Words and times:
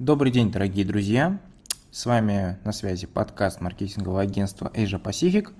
Добрый 0.00 0.32
день, 0.32 0.50
дорогие 0.50 0.84
друзья! 0.84 1.38
С 1.92 2.04
вами 2.04 2.58
на 2.64 2.72
связи 2.72 3.06
подкаст 3.06 3.60
маркетингового 3.60 4.22
агентства 4.22 4.68
Asia 4.74 5.00
Pacific, 5.00 5.52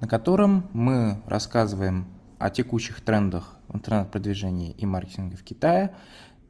на 0.00 0.08
котором 0.08 0.70
мы 0.72 1.20
рассказываем 1.26 2.06
о 2.38 2.48
текущих 2.48 3.02
трендах 3.02 3.58
в 3.68 3.76
интернет-продвижении 3.76 4.70
и 4.70 4.86
маркетинге 4.86 5.36
в 5.36 5.44
Китае 5.44 5.94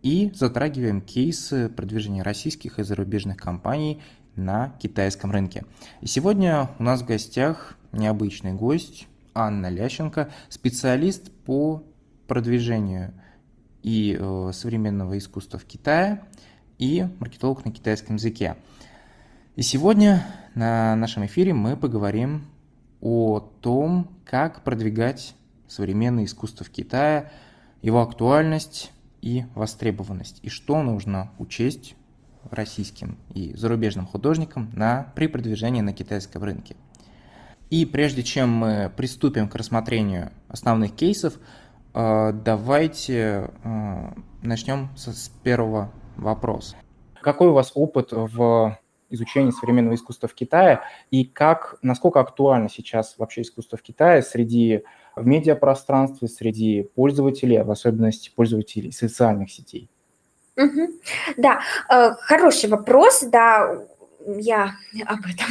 и 0.01 0.31
затрагиваем 0.33 1.01
кейсы 1.01 1.69
продвижения 1.69 2.23
российских 2.23 2.79
и 2.79 2.85
зарубежных 2.85 3.37
компаний 3.37 4.00
на 4.37 4.77
китайском 4.79 5.32
рынке. 5.32 5.64
И 6.00 6.07
сегодня 6.07 6.71
у 6.79 6.85
нас 6.85 7.03
в 7.03 7.07
гостях 7.07 7.77
необычный 7.91 8.53
гость 8.53 9.09
Анна 9.35 9.69
Лященко, 9.69 10.30
специалист 10.48 11.32
по 11.32 11.82
продвижению 12.29 13.12
и 13.82 14.16
э, 14.16 14.50
современного 14.53 15.19
искусства 15.19 15.59
в 15.59 15.64
Китае– 15.64 16.23
и 16.79 17.07
маркетолог 17.19 17.65
на 17.65 17.73
китайском 17.73 18.17
языке. 18.17 18.57
И 19.57 19.63
сегодня 19.63 20.25
на 20.55 20.95
нашем 20.96 21.27
эфире 21.27 21.53
мы 21.53 21.77
поговорим 21.77 22.46
о 23.00 23.41
том, 23.41 24.09
как 24.25 24.63
продвигать 24.63 25.35
современное 25.67 26.25
искусство 26.25 26.64
в 26.64 26.71
Китае, 26.71 27.31
его 27.83 28.00
актуальность 28.00 28.93
и 29.21 29.45
востребованность, 29.55 30.41
и 30.43 30.49
что 30.49 30.83
нужно 30.83 31.31
учесть 31.39 31.95
российским 32.50 33.19
и 33.34 33.55
зарубежным 33.55 34.06
художникам 34.06 34.70
на, 34.72 35.12
при 35.14 35.27
продвижении 35.27 35.81
на 35.81 35.92
китайском 35.92 36.42
рынке. 36.42 36.77
И 37.70 37.84
прежде 37.84 38.22
чем 38.22 38.50
мы 38.50 38.92
приступим 38.97 39.48
к 39.48 39.55
рассмотрению 39.55 40.33
основных 40.48 40.95
кейсов, 40.95 41.39
э, 41.95 42.33
давайте 42.33 43.50
э, 43.62 44.12
начнем 44.42 44.89
с 44.97 45.31
первого 45.42 45.92
вопрос. 46.19 46.77
Какой 47.20 47.48
у 47.48 47.53
вас 47.53 47.72
опыт 47.75 48.12
в 48.12 48.78
изучении 49.11 49.50
современного 49.50 49.95
искусства 49.95 50.28
в 50.28 50.34
Китае 50.34 50.80
и 51.11 51.24
как, 51.24 51.78
насколько 51.83 52.20
актуально 52.20 52.69
сейчас 52.69 53.14
вообще 53.16 53.42
искусство 53.42 53.78
в 53.78 53.83
Китае 53.83 54.22
среди 54.22 54.84
в 55.16 55.27
медиапространстве, 55.27 56.28
среди 56.28 56.83
пользователей, 56.94 57.62
в 57.62 57.70
особенности 57.70 58.30
пользователей 58.34 58.92
социальных 58.92 59.50
сетей? 59.50 59.91
Угу. 60.56 60.89
Да, 61.36 61.61
э, 61.89 62.11
хороший 62.20 62.69
вопрос, 62.69 63.22
да, 63.22 63.84
я 64.27 64.72
об 65.06 65.20
этом 65.20 65.46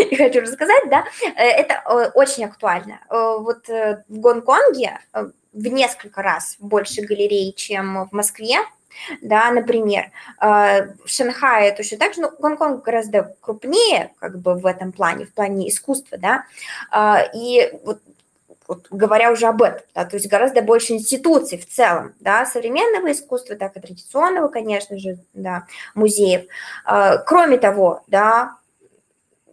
и 0.10 0.16
хочу 0.16 0.40
рассказать, 0.40 0.82
да, 0.90 1.04
э, 1.36 1.42
это 1.42 1.82
э, 1.88 2.10
очень 2.14 2.44
актуально. 2.44 3.00
Вот 3.08 3.68
в 3.68 4.18
Гонконге 4.20 4.98
в 5.12 5.66
несколько 5.68 6.22
раз 6.22 6.56
больше 6.60 7.02
галерей, 7.02 7.52
чем 7.54 8.06
в 8.08 8.12
Москве, 8.12 8.58
да, 9.22 9.50
например, 9.50 10.10
э, 10.40 10.94
в 11.04 11.08
Шанхае 11.08 11.72
точно 11.72 11.98
так 11.98 12.14
же, 12.14 12.20
но 12.20 12.30
Гонконг 12.30 12.84
гораздо 12.84 13.34
крупнее, 13.40 14.12
как 14.18 14.38
бы 14.38 14.54
в 14.54 14.66
этом 14.66 14.92
плане, 14.92 15.26
в 15.26 15.32
плане 15.32 15.68
искусства, 15.68 16.18
да, 16.18 16.44
э, 16.92 17.30
и 17.34 17.70
вот 17.84 18.00
вот, 18.66 18.86
говоря 18.90 19.32
уже 19.32 19.46
об 19.46 19.62
этом, 19.62 19.80
да, 19.94 20.04
то 20.04 20.16
есть 20.16 20.28
гораздо 20.28 20.60
больше 20.60 20.92
институций 20.92 21.56
в 21.56 21.66
целом, 21.66 22.14
да, 22.20 22.44
современного 22.44 23.10
искусства, 23.12 23.56
так 23.56 23.74
и 23.76 23.80
традиционного, 23.80 24.48
конечно 24.48 24.98
же, 24.98 25.18
да, 25.32 25.64
музеев. 25.94 26.42
Э, 26.84 27.16
кроме 27.26 27.56
того, 27.56 28.02
да, 28.08 28.58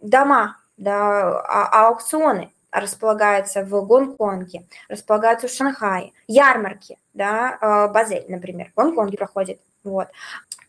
дома, 0.02 0.58
да, 0.76 1.40
а, 1.40 1.88
аукционы, 1.88 2.52
располагаются 2.80 3.64
в 3.64 3.86
Гонконге, 3.86 4.66
располагаются 4.88 5.48
в 5.48 5.50
Шанхае, 5.50 6.12
ярмарки, 6.28 6.98
да, 7.14 7.58
э, 7.60 7.92
Базель, 7.92 8.24
например, 8.28 8.70
в 8.70 8.74
Гонконге 8.74 9.16
проходит, 9.16 9.60
вот. 9.82 10.08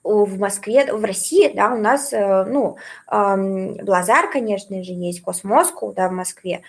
В 0.03 0.39
Москве, 0.39 0.93
в 0.93 1.03
России, 1.03 1.51
да, 1.53 1.73
у 1.73 1.77
нас, 1.77 2.13
э, 2.13 2.45
ну, 2.45 2.77
Блазар, 3.07 4.31
конечно 4.31 4.81
же, 4.83 4.93
есть, 4.93 5.21
Космоску, 5.21 5.91
да, 5.93 6.07
в 6.07 6.13
Москве, 6.13 6.61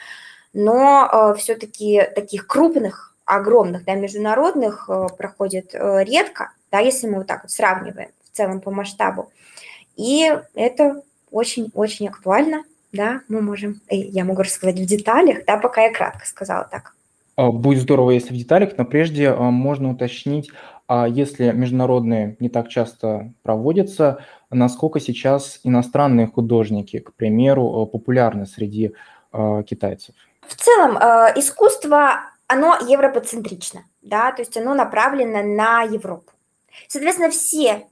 но 0.52 1.08
э, 1.10 1.38
все-таки 1.38 2.02
таких 2.14 2.46
крупных, 2.48 3.14
огромных, 3.24 3.84
да, 3.84 3.94
международных 3.94 4.88
проходит 5.16 5.74
редко, 5.74 6.52
да, 6.72 6.80
если 6.80 7.06
мы 7.06 7.18
вот 7.18 7.26
так 7.26 7.42
вот 7.42 7.50
сравниваем 7.50 8.08
в 8.24 8.36
целом 8.36 8.60
по 8.60 8.70
масштабу. 8.70 9.30
И 9.96 10.34
это 10.54 11.02
очень-очень 11.30 12.08
актуально, 12.08 12.64
да, 12.98 13.20
мы 13.28 13.40
можем, 13.40 13.80
э, 13.88 13.96
я 13.96 14.24
могу 14.24 14.42
рассказать 14.42 14.78
в 14.80 14.84
деталях, 14.84 15.44
да, 15.46 15.56
пока 15.56 15.82
я 15.82 15.92
кратко 15.92 16.26
сказала 16.26 16.66
так. 16.68 16.94
А, 17.36 17.52
будет 17.52 17.82
здорово, 17.82 18.10
если 18.10 18.34
в 18.34 18.36
деталях, 18.36 18.76
но 18.76 18.84
прежде 18.84 19.28
а, 19.28 19.50
можно 19.50 19.90
уточнить, 19.90 20.50
а 20.88 21.06
если 21.06 21.52
международные 21.52 22.36
не 22.40 22.48
так 22.48 22.68
часто 22.68 23.32
проводятся, 23.44 24.24
насколько 24.50 24.98
сейчас 24.98 25.60
иностранные 25.62 26.26
художники, 26.26 26.98
к 26.98 27.14
примеру, 27.14 27.86
популярны 27.86 28.46
среди 28.46 28.94
китайцев? 29.66 30.14
В 30.40 30.56
целом, 30.56 30.96
искусство, 31.36 32.20
оно 32.46 32.74
европоцентрично, 32.88 33.82
да, 34.00 34.32
то 34.32 34.40
есть 34.40 34.56
оно 34.56 34.72
направлено 34.72 35.42
на 35.42 35.82
Европу. 35.82 36.32
Соответственно, 36.88 37.30
все 37.30 37.86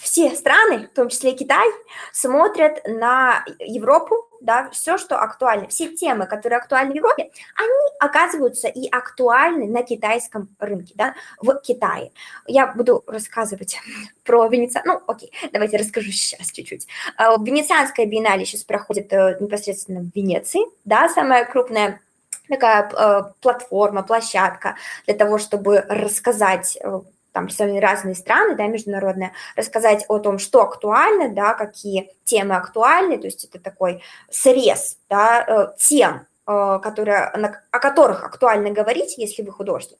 все 0.00 0.34
страны, 0.34 0.88
в 0.88 0.94
том 0.94 1.08
числе 1.08 1.32
Китай, 1.32 1.68
смотрят 2.12 2.80
на 2.86 3.44
Европу, 3.58 4.26
да, 4.40 4.68
все, 4.70 4.98
что 4.98 5.18
актуально, 5.18 5.68
все 5.68 5.94
темы, 5.94 6.26
которые 6.26 6.58
актуальны 6.58 6.92
в 6.92 6.96
Европе, 6.96 7.30
они 7.54 7.72
оказываются 8.00 8.68
и 8.68 8.88
актуальны 8.88 9.66
на 9.66 9.82
китайском 9.82 10.48
рынке, 10.58 10.94
да, 10.96 11.14
в 11.40 11.54
Китае. 11.60 12.12
Я 12.46 12.66
буду 12.66 13.04
рассказывать 13.06 13.78
про 14.24 14.46
Венециан, 14.48 14.82
ну, 14.86 15.00
окей, 15.06 15.32
давайте 15.52 15.76
расскажу 15.76 16.10
сейчас 16.10 16.50
чуть-чуть. 16.50 16.86
А, 17.16 17.36
Венецианская 17.36 18.06
биеннале 18.06 18.44
сейчас 18.44 18.64
проходит 18.64 19.12
э, 19.12 19.36
непосредственно 19.40 20.00
в 20.00 20.14
Венеции, 20.14 20.60
да, 20.84 21.08
самая 21.08 21.44
крупная 21.44 22.00
такая 22.48 22.90
э, 22.90 23.22
платформа, 23.40 24.02
площадка 24.02 24.76
для 25.06 25.14
того, 25.14 25.38
чтобы 25.38 25.84
рассказать 25.88 26.76
э, 26.82 27.00
там 27.32 27.46
представлены 27.46 27.80
разные 27.80 28.14
страны, 28.14 28.54
да, 28.54 28.66
международные, 28.66 29.32
рассказать 29.56 30.04
о 30.08 30.18
том, 30.18 30.38
что 30.38 30.62
актуально, 30.62 31.30
да, 31.30 31.54
какие 31.54 32.10
темы 32.24 32.54
актуальны, 32.54 33.18
то 33.18 33.26
есть 33.26 33.44
это 33.44 33.58
такой 33.58 34.02
срез, 34.30 34.98
да, 35.08 35.44
э, 35.46 35.66
тем, 35.78 36.26
э, 36.46 36.78
которые, 36.82 37.24
о 37.70 37.78
которых 37.78 38.24
актуально 38.24 38.70
говорить, 38.70 39.16
если 39.16 39.42
вы 39.42 39.50
художник. 39.50 39.98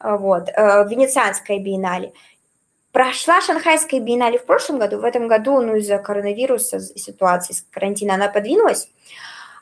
Э, 0.00 0.16
вот. 0.16 0.48
Венецианская 0.48 1.58
биеннале. 1.58 2.12
Прошла 2.92 3.40
Шанхайская 3.40 4.00
биеннале 4.00 4.38
в 4.38 4.46
прошлом 4.46 4.78
году, 4.78 4.98
в 4.98 5.04
этом 5.04 5.28
году, 5.28 5.60
ну, 5.60 5.76
из-за 5.76 5.98
коронавируса, 5.98 6.80
ситуации 6.80 7.52
с 7.52 7.62
карантина, 7.70 8.14
она 8.14 8.28
подвинулась, 8.28 8.88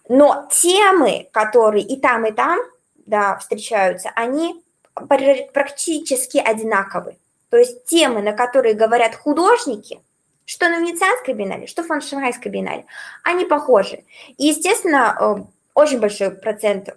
но 0.09 0.49
темы, 0.53 1.29
которые 1.33 1.85
и 1.85 1.99
там, 1.99 2.27
и 2.27 2.33
там, 2.33 2.61
да, 3.07 3.37
встречаются, 3.39 4.11
они 4.15 4.64
практически 4.95 6.39
одинаковы. 6.39 7.17
То 7.51 7.57
есть 7.59 7.85
темы, 7.85 8.23
на 8.23 8.33
которые 8.33 8.75
говорят 8.75 9.15
художники, 9.15 10.01
что 10.45 10.69
на 10.69 10.81
Венецианской 10.81 11.35
биеннале, 11.35 11.67
что 11.67 11.83
в 11.83 12.01
Шанхайской 12.01 12.51
биеннале, 12.51 12.85
они 13.23 13.45
похожи. 13.45 14.05
И, 14.37 14.47
естественно, 14.47 15.17
э, 15.19 15.45
очень 15.75 16.01
большой 16.01 16.31
процент 16.31 16.91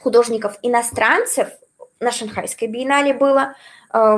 художников 0.00 0.58
иностранцев 0.62 1.48
на 2.00 2.10
Шанхайской 2.10 2.68
биеннале 2.68 3.12
было. 3.12 3.54
Э, 3.92 4.16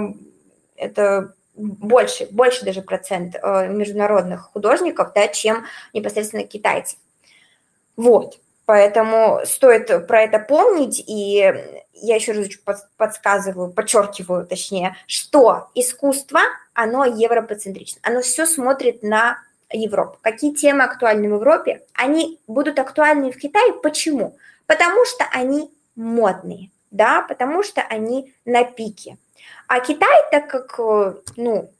это 0.76 1.34
больше, 1.54 2.28
больше 2.30 2.64
даже 2.64 2.82
процент 2.82 3.34
э, 3.34 3.68
международных 3.68 4.52
художников, 4.52 5.12
да, 5.14 5.28
чем 5.28 5.64
непосредственно 5.92 6.44
китайцев. 6.44 6.98
Вот. 7.96 8.38
Поэтому 8.72 9.42
стоит 9.44 10.06
про 10.06 10.22
это 10.22 10.38
помнить, 10.38 11.04
и 11.06 11.54
я 11.92 12.14
еще 12.14 12.32
раз 12.32 12.48
подсказываю, 12.96 13.70
подчеркиваю, 13.70 14.46
точнее, 14.46 14.96
что 15.06 15.68
искусство, 15.74 16.40
оно 16.72 17.04
европоцентрично, 17.04 18.00
оно 18.02 18.22
все 18.22 18.46
смотрит 18.46 19.02
на 19.02 19.36
Европу. 19.70 20.16
Какие 20.22 20.54
темы 20.54 20.84
актуальны 20.84 21.28
в 21.28 21.34
Европе, 21.34 21.82
они 21.92 22.40
будут 22.46 22.78
актуальны 22.78 23.30
в 23.30 23.36
Китае. 23.36 23.74
Почему? 23.74 24.38
Потому 24.64 25.04
что 25.04 25.26
они 25.32 25.70
модные, 25.94 26.70
да, 26.90 27.20
потому 27.28 27.62
что 27.62 27.82
они 27.82 28.32
на 28.46 28.64
пике. 28.64 29.18
А 29.68 29.80
Китай, 29.80 30.18
так 30.30 30.48
как, 30.48 30.78
ну, 31.36 31.70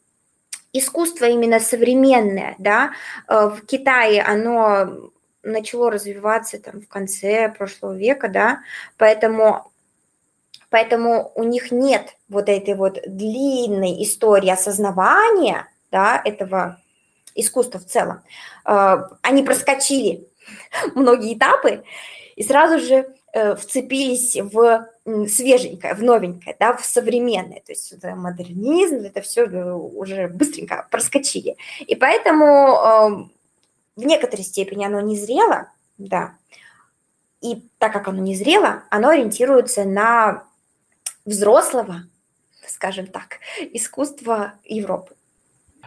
искусство 0.75 1.25
именно 1.25 1.59
современное, 1.59 2.55
да, 2.59 2.91
э, 3.29 3.47
в 3.47 3.65
Китае 3.65 4.23
оно 4.23 5.11
начало 5.43 5.91
развиваться 5.91 6.59
там 6.59 6.81
в 6.81 6.89
конце 6.89 7.49
прошлого 7.49 7.97
века, 7.97 8.29
да, 8.29 8.61
поэтому, 8.97 9.71
поэтому 10.71 11.33
у 11.35 11.45
них 11.45 11.71
нет 11.71 12.17
вот 12.29 12.49
этой 12.49 12.75
вот 12.75 12.99
длинной 13.07 14.03
истории 14.03 14.51
осознавания, 14.51 15.69
да, 15.91 16.21
этого 16.25 16.81
искусства 17.35 17.81
в 17.81 17.87
целом. 17.87 18.21
А, 18.65 19.09
они 19.23 19.43
проскочили 19.43 20.29
многие 20.95 21.35
этапы, 21.35 21.85
и 22.37 22.43
сразу 22.43 22.79
же 22.79 23.15
э, 23.35 23.55
вцепились 23.57 24.37
в 24.37 24.87
свеженькое, 25.29 25.95
в 25.95 26.03
новенькое, 26.03 26.57
да, 26.59 26.75
в 26.75 26.85
современное. 26.85 27.61
То 27.61 27.73
есть 27.73 27.93
это 27.93 28.15
модернизм, 28.15 29.05
это 29.05 29.21
все 29.21 29.45
э, 29.45 29.73
уже 29.73 30.29
быстренько 30.29 30.87
проскочили. 30.91 31.57
И 31.81 31.95
поэтому 31.95 33.29
э, 33.29 33.42
в 33.97 34.05
некоторой 34.05 34.45
степени 34.45 34.85
оно 34.85 35.01
не 35.01 35.17
зрело, 35.17 35.69
да. 35.99 36.35
И 37.41 37.69
так 37.79 37.93
как 37.93 38.09
оно 38.09 38.21
не 38.21 38.35
зрело, 38.35 38.85
оно 38.91 39.09
ориентируется 39.09 39.85
на 39.85 40.45
взрослого, 41.25 42.05
скажем 42.67 43.07
так, 43.07 43.39
искусства 43.73 44.55
Европы. 44.65 45.15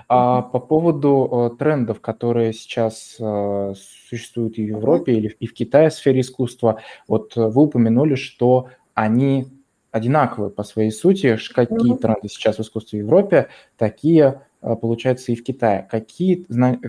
А 0.07 0.41
по 0.41 0.59
поводу 0.59 1.51
э, 1.53 1.57
трендов, 1.57 2.01
которые 2.01 2.51
сейчас 2.51 3.15
э, 3.19 3.73
существуют 4.09 4.57
и 4.57 4.65
в 4.65 4.67
Европе, 4.67 5.13
или 5.13 5.35
и 5.39 5.47
в 5.47 5.53
Китае 5.53 5.89
в 5.89 5.93
сфере 5.93 6.19
искусства, 6.19 6.81
вот 7.07 7.35
вы 7.35 7.63
упомянули, 7.63 8.15
что 8.15 8.69
они 8.93 9.47
одинаковые 9.91 10.51
по 10.51 10.63
своей 10.63 10.91
сути. 10.91 11.37
Какие 11.53 11.93
mm-hmm. 11.93 11.99
тренды 11.99 12.27
сейчас 12.27 12.57
в 12.57 12.61
искусстве 12.61 12.99
в 12.99 13.03
Европе, 13.03 13.47
такие, 13.77 14.41
э, 14.61 14.75
получается, 14.75 15.31
и 15.31 15.35
в 15.35 15.43
Китае. 15.43 15.87
Какие, 15.89 16.45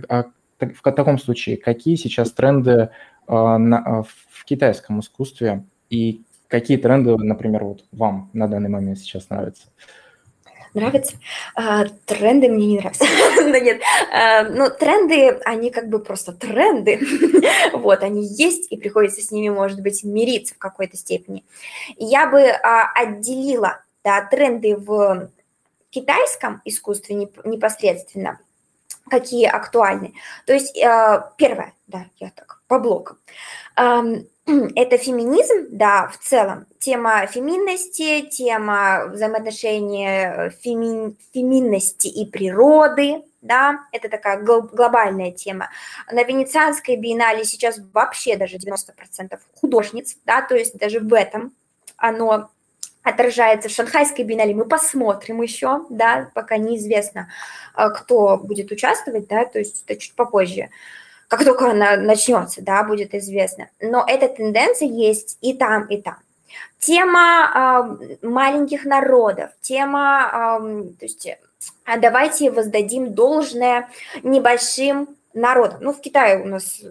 а, 0.09 0.25
в 0.59 0.81
таком 0.81 1.19
случае, 1.19 1.57
какие 1.57 1.95
сейчас 1.95 2.31
тренды 2.31 2.89
в 3.27 4.05
китайском 4.45 5.01
искусстве 5.01 5.65
и 5.89 6.21
какие 6.47 6.77
тренды, 6.77 7.17
например, 7.17 7.65
вот 7.65 7.85
вам 7.91 8.29
на 8.33 8.47
данный 8.47 8.69
момент 8.69 8.99
сейчас 8.99 9.29
нравятся? 9.29 9.67
нравится. 10.77 11.17
А, 11.55 11.85
тренды 12.05 12.49
мне 12.49 12.67
не 12.67 12.77
нравятся. 12.77 13.05
да 13.37 13.59
нет, 13.59 13.81
а, 14.11 14.43
ну 14.43 14.69
тренды, 14.69 15.39
они 15.45 15.71
как 15.71 15.89
бы 15.89 15.99
просто 15.99 16.31
тренды. 16.31 16.99
вот, 17.73 18.03
они 18.03 18.25
есть, 18.25 18.71
и 18.71 18.77
приходится 18.77 19.21
с 19.21 19.31
ними, 19.31 19.49
может 19.49 19.81
быть, 19.81 20.03
мириться 20.03 20.55
в 20.55 20.57
какой-то 20.57 20.97
степени. 20.97 21.43
Я 21.97 22.29
бы 22.29 22.41
а, 22.41 22.91
отделила 22.93 23.81
да, 24.03 24.25
тренды 24.25 24.75
в 24.75 25.29
китайском 25.89 26.61
искусстве 26.65 27.15
непосредственно, 27.43 28.39
какие 29.09 29.45
актуальны. 29.45 30.13
То 30.45 30.53
есть, 30.53 30.77
а, 30.81 31.31
первое, 31.37 31.73
да, 31.87 32.05
я 32.17 32.31
так 32.31 32.61
по 32.67 32.79
блокам. 32.79 33.17
Это 34.75 34.97
феминизм, 34.97 35.67
да, 35.71 36.07
в 36.07 36.17
целом. 36.19 36.65
Тема 36.79 37.27
феминности, 37.27 38.21
тема 38.21 39.07
взаимоотношения 39.07 40.33
э, 40.33 40.49
феми, 40.51 41.17
феминности 41.33 42.07
и 42.07 42.25
природы, 42.25 43.23
да, 43.41 43.81
это 43.91 44.09
такая 44.09 44.41
глобальная 44.41 45.31
тема. 45.31 45.69
На 46.11 46.23
Венецианской 46.23 46.95
биеннале 46.95 47.43
сейчас 47.43 47.79
вообще 47.93 48.37
даже 48.37 48.57
90% 48.57 49.37
художниц, 49.59 50.17
да, 50.25 50.41
то 50.41 50.55
есть 50.55 50.77
даже 50.77 50.99
в 50.99 51.13
этом 51.13 51.53
оно 51.97 52.49
отражается 53.07 53.69
в 53.69 53.71
Шанхайской 53.71 54.25
биеннале. 54.25 54.55
Мы 54.55 54.65
посмотрим 54.65 55.41
еще, 55.41 55.85
да, 55.89 56.29
пока 56.33 56.57
неизвестно, 56.57 57.29
э, 57.75 57.89
кто 57.89 58.37
будет 58.37 58.71
участвовать, 58.71 59.27
да, 59.27 59.45
то 59.45 59.59
есть 59.59 59.83
это 59.85 59.99
чуть 59.99 60.15
попозже 60.15 60.69
как 61.27 61.43
только 61.43 61.69
она 61.69 61.97
начнется, 61.97 62.61
да, 62.61 62.83
будет 62.83 63.13
известно. 63.13 63.69
Но 63.81 64.03
эта 64.07 64.29
тенденция 64.29 64.87
есть 64.87 65.37
и 65.41 65.53
там, 65.53 65.85
и 65.87 66.01
там. 66.01 66.17
Тема 66.79 67.97
э, 68.01 68.25
маленьких 68.25 68.85
народов, 68.85 69.49
тема, 69.61 70.59
э, 70.61 70.83
то 70.97 71.05
есть 71.05 71.27
а 71.83 71.97
давайте 71.97 72.51
воздадим 72.51 73.13
должное 73.13 73.89
небольшим 74.23 75.15
народам. 75.33 75.79
Ну, 75.81 75.93
в 75.93 76.01
Китае 76.01 76.41
у 76.41 76.45
нас 76.45 76.81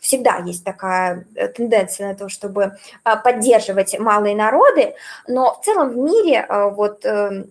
всегда 0.00 0.38
есть 0.38 0.64
такая 0.64 1.26
э, 1.34 1.48
тенденция 1.48 2.08
на 2.08 2.14
то, 2.14 2.28
чтобы 2.28 2.76
поддерживать 3.02 3.98
малые 3.98 4.36
народы, 4.36 4.94
но 5.26 5.58
в 5.60 5.64
целом 5.64 5.90
в 5.90 5.96
мире, 5.96 6.46
вот, 6.48 7.04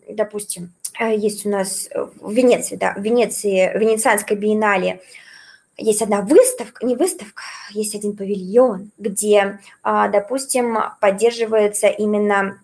допустим, 0.09 0.73
есть 0.99 1.45
у 1.45 1.49
нас 1.49 1.89
в 2.19 2.31
Венеции, 2.31 2.75
да, 2.75 2.93
в 2.93 3.01
Венеции, 3.01 3.71
в 3.75 3.79
Венецианской 3.79 4.35
биеннале 4.35 5.01
есть 5.77 6.01
одна 6.01 6.21
выставка, 6.21 6.85
не 6.85 6.95
выставка, 6.95 7.43
есть 7.71 7.93
один 7.93 8.15
павильон, 8.15 8.91
где, 8.97 9.59
а, 9.83 10.07
допустим, 10.07 10.77
поддерживается 10.99 11.87
именно 11.87 12.57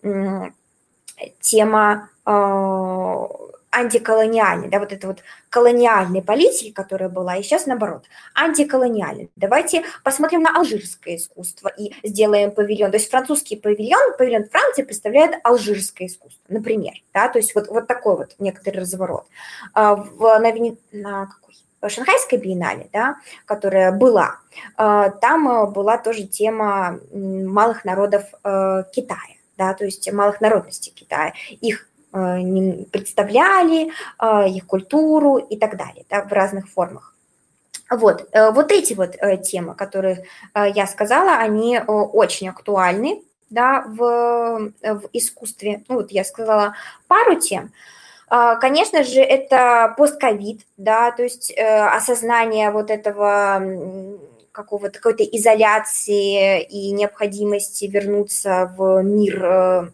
тема 1.39 2.09
а, 2.25 3.27
антиколониальной, 3.73 4.69
да, 4.69 4.79
вот 4.79 4.93
это 4.93 5.07
вот 5.07 5.19
колониальной 5.49 6.21
политики, 6.21 6.71
которая 6.71 7.09
была, 7.09 7.37
и 7.37 7.43
сейчас 7.43 7.65
наоборот, 7.65 8.05
антиколониальной. 8.35 9.31
Давайте 9.35 9.83
посмотрим 10.03 10.43
на 10.43 10.55
алжирское 10.55 11.15
искусство 11.15 11.69
и 11.69 11.93
сделаем 12.03 12.51
павильон. 12.51 12.91
То 12.91 12.97
есть 12.97 13.09
французский 13.09 13.55
павильон, 13.55 14.15
павильон 14.17 14.47
Франции 14.49 14.83
представляет 14.83 15.39
алжирское 15.43 16.07
искусство, 16.07 16.41
например, 16.47 16.93
да, 17.13 17.27
то 17.29 17.39
есть 17.39 17.55
вот, 17.55 17.67
вот 17.67 17.87
такой 17.87 18.17
вот 18.17 18.35
некоторый 18.39 18.79
разворот. 18.79 19.25
А, 19.73 19.95
в, 19.95 20.19
на, 20.19 20.53
на 20.91 21.25
какой? 21.25 21.43
Шанхайской 21.89 22.39
биеннале, 22.39 22.87
да, 22.93 23.17
которая 23.45 23.91
была, 23.91 24.37
э, 24.77 25.11
там 25.19 25.49
э, 25.49 25.67
была 25.69 25.97
тоже 25.97 26.23
тема 26.23 26.99
малых 27.11 27.83
народов 27.83 28.23
э, 28.41 28.83
Китая, 28.93 29.35
да, 29.57 29.73
то 29.73 29.83
есть 29.83 30.09
малых 30.13 30.39
народностей 30.39 30.93
Китая. 30.95 31.33
Их 31.59 31.89
представляли, 32.91 33.91
их 34.49 34.67
культуру 34.67 35.37
и 35.37 35.57
так 35.57 35.77
далее, 35.77 36.05
да, 36.09 36.23
в 36.23 36.31
разных 36.31 36.69
формах. 36.69 37.15
Вот, 37.89 38.29
вот 38.33 38.71
эти 38.71 38.93
вот 38.93 39.15
темы, 39.43 39.75
которые 39.75 40.25
я 40.55 40.87
сказала, 40.87 41.33
они 41.33 41.79
очень 41.79 42.49
актуальны, 42.49 43.23
да, 43.49 43.83
в, 43.87 44.71
в 44.81 45.09
искусстве. 45.11 45.83
Ну, 45.87 45.95
вот 45.95 46.11
я 46.11 46.23
сказала 46.23 46.75
пару 47.07 47.39
тем, 47.39 47.71
конечно 48.61 49.03
же, 49.03 49.21
это 49.21 49.93
постковид, 49.97 50.61
да, 50.77 51.11
то 51.11 51.23
есть 51.23 51.51
э, 51.55 51.85
осознание 51.87 52.71
вот 52.71 52.89
этого 52.89 53.61
какого-то 54.51 54.99
какой-то 54.99 55.23
изоляции 55.23 56.63
и 56.63 56.91
необходимости 56.91 57.85
вернуться 57.85 58.73
в 58.75 59.01
мир 59.03 59.43
э, 59.43 59.87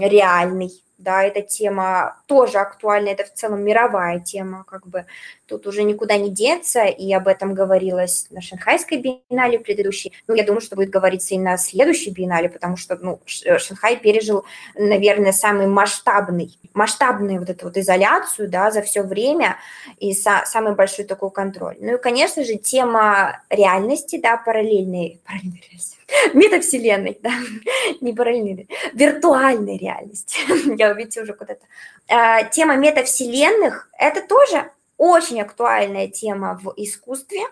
реальный, 0.00 0.70
да, 0.98 1.22
эта 1.24 1.42
тема 1.42 2.20
тоже 2.26 2.58
актуальна, 2.58 3.08
это 3.08 3.24
в 3.24 3.32
целом 3.32 3.62
мировая 3.62 4.20
тема, 4.20 4.64
как 4.64 4.86
бы 4.86 5.06
тут 5.46 5.66
уже 5.66 5.82
никуда 5.82 6.16
не 6.16 6.30
деться, 6.30 6.84
и 6.84 7.12
об 7.12 7.28
этом 7.28 7.54
говорилось 7.54 8.26
на 8.30 8.40
Шанхайской 8.40 8.98
биеннале 8.98 9.58
предыдущей, 9.58 10.12
ну, 10.26 10.34
я 10.34 10.44
думаю, 10.44 10.60
что 10.60 10.76
будет 10.76 10.90
говориться 10.90 11.34
и 11.34 11.38
на 11.38 11.56
следующей 11.58 12.10
биеннале, 12.10 12.48
потому 12.48 12.76
что, 12.76 12.96
ну, 12.96 13.20
Шанхай 13.26 13.96
пережил, 13.96 14.44
наверное, 14.74 15.32
самый 15.32 15.66
масштабный, 15.66 16.58
масштабную 16.72 17.40
вот 17.40 17.50
эту 17.50 17.66
вот 17.66 17.76
изоляцию, 17.76 18.48
да, 18.48 18.70
за 18.70 18.82
все 18.82 19.02
время, 19.02 19.56
и 19.98 20.12
са- 20.12 20.44
самый 20.46 20.74
большой 20.74 21.04
такой 21.04 21.30
контроль. 21.30 21.76
Ну, 21.80 21.94
и, 21.94 22.00
конечно 22.00 22.44
же, 22.44 22.56
тема 22.56 23.42
реальности, 23.50 24.18
да, 24.20 24.36
параллельной, 24.36 25.20
параллельной 25.26 25.62
реальности, 25.62 25.98
метавселенной, 26.34 27.18
да, 27.22 27.32
не 28.00 28.12
параллельной, 28.12 28.68
виртуальной 28.94 29.76
реальности. 29.76 30.38
Я, 30.84 30.92
видите, 30.92 31.22
уже 31.22 31.32
куда-то. 31.32 31.64
А, 32.08 32.44
тема 32.44 32.76
метавселенных– 32.76 33.88
это 33.98 34.26
тоже 34.26 34.70
очень 34.96 35.40
актуальная 35.40 36.08
тема 36.08 36.58
в 36.62 36.72
искусстве, 36.76 37.42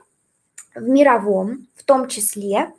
в 0.75 0.89
мировом 0.89 1.67
в 1.77 1.85
том 1.85 2.09
числе. 2.09 2.71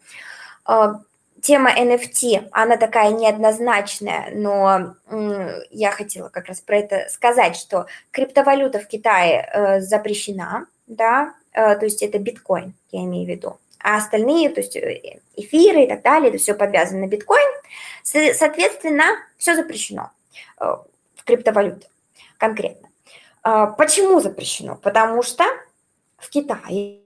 А, 0.66 1.02
тема 1.42 1.72
NFT, 1.72 2.50
она 2.52 2.78
такая 2.78 3.12
неоднозначная, 3.12 4.32
но 4.34 4.96
я 5.72 5.92
хотела 5.92 6.30
как 6.30 6.48
раз 6.48 6.62
про 6.62 6.78
это 6.78 7.08
сказать, 7.10 7.56
что 7.56 7.88
криптовалюта 8.12 8.80
в 8.80 8.88
Китае 8.88 9.50
э, 9.54 9.82
запрещена, 9.82 10.68
да, 10.88 11.34
э, 11.52 11.76
то 11.76 11.86
есть 11.86 12.02
это 12.02 12.18
биткоин, 12.18 12.74
я 12.92 13.04
имею 13.04 13.26
в 13.26 13.30
виду 13.30 13.60
а 13.84 13.98
остальные, 13.98 14.50
то 14.50 14.62
есть 14.62 14.76
э, 14.78 15.20
эфиры 15.36 15.84
и 15.84 15.88
так 15.88 16.02
далее, 16.02 16.30
это 16.30 16.38
все 16.38 16.56
подвязано 16.56 17.02
на 17.02 17.08
биткоин. 17.08 17.62
Соответственно, 18.04 19.04
все 19.38 19.56
запрещено 19.56 20.12
э, 20.60 20.66
в 21.16 21.24
криптовалюте 21.24 21.88
конкретно. 22.38 22.90
А, 23.44 23.68
почему 23.68 24.20
запрещено? 24.20 24.76
Потому 24.76 25.24
что 25.24 25.44
в 26.18 26.30
Китае 26.30 27.02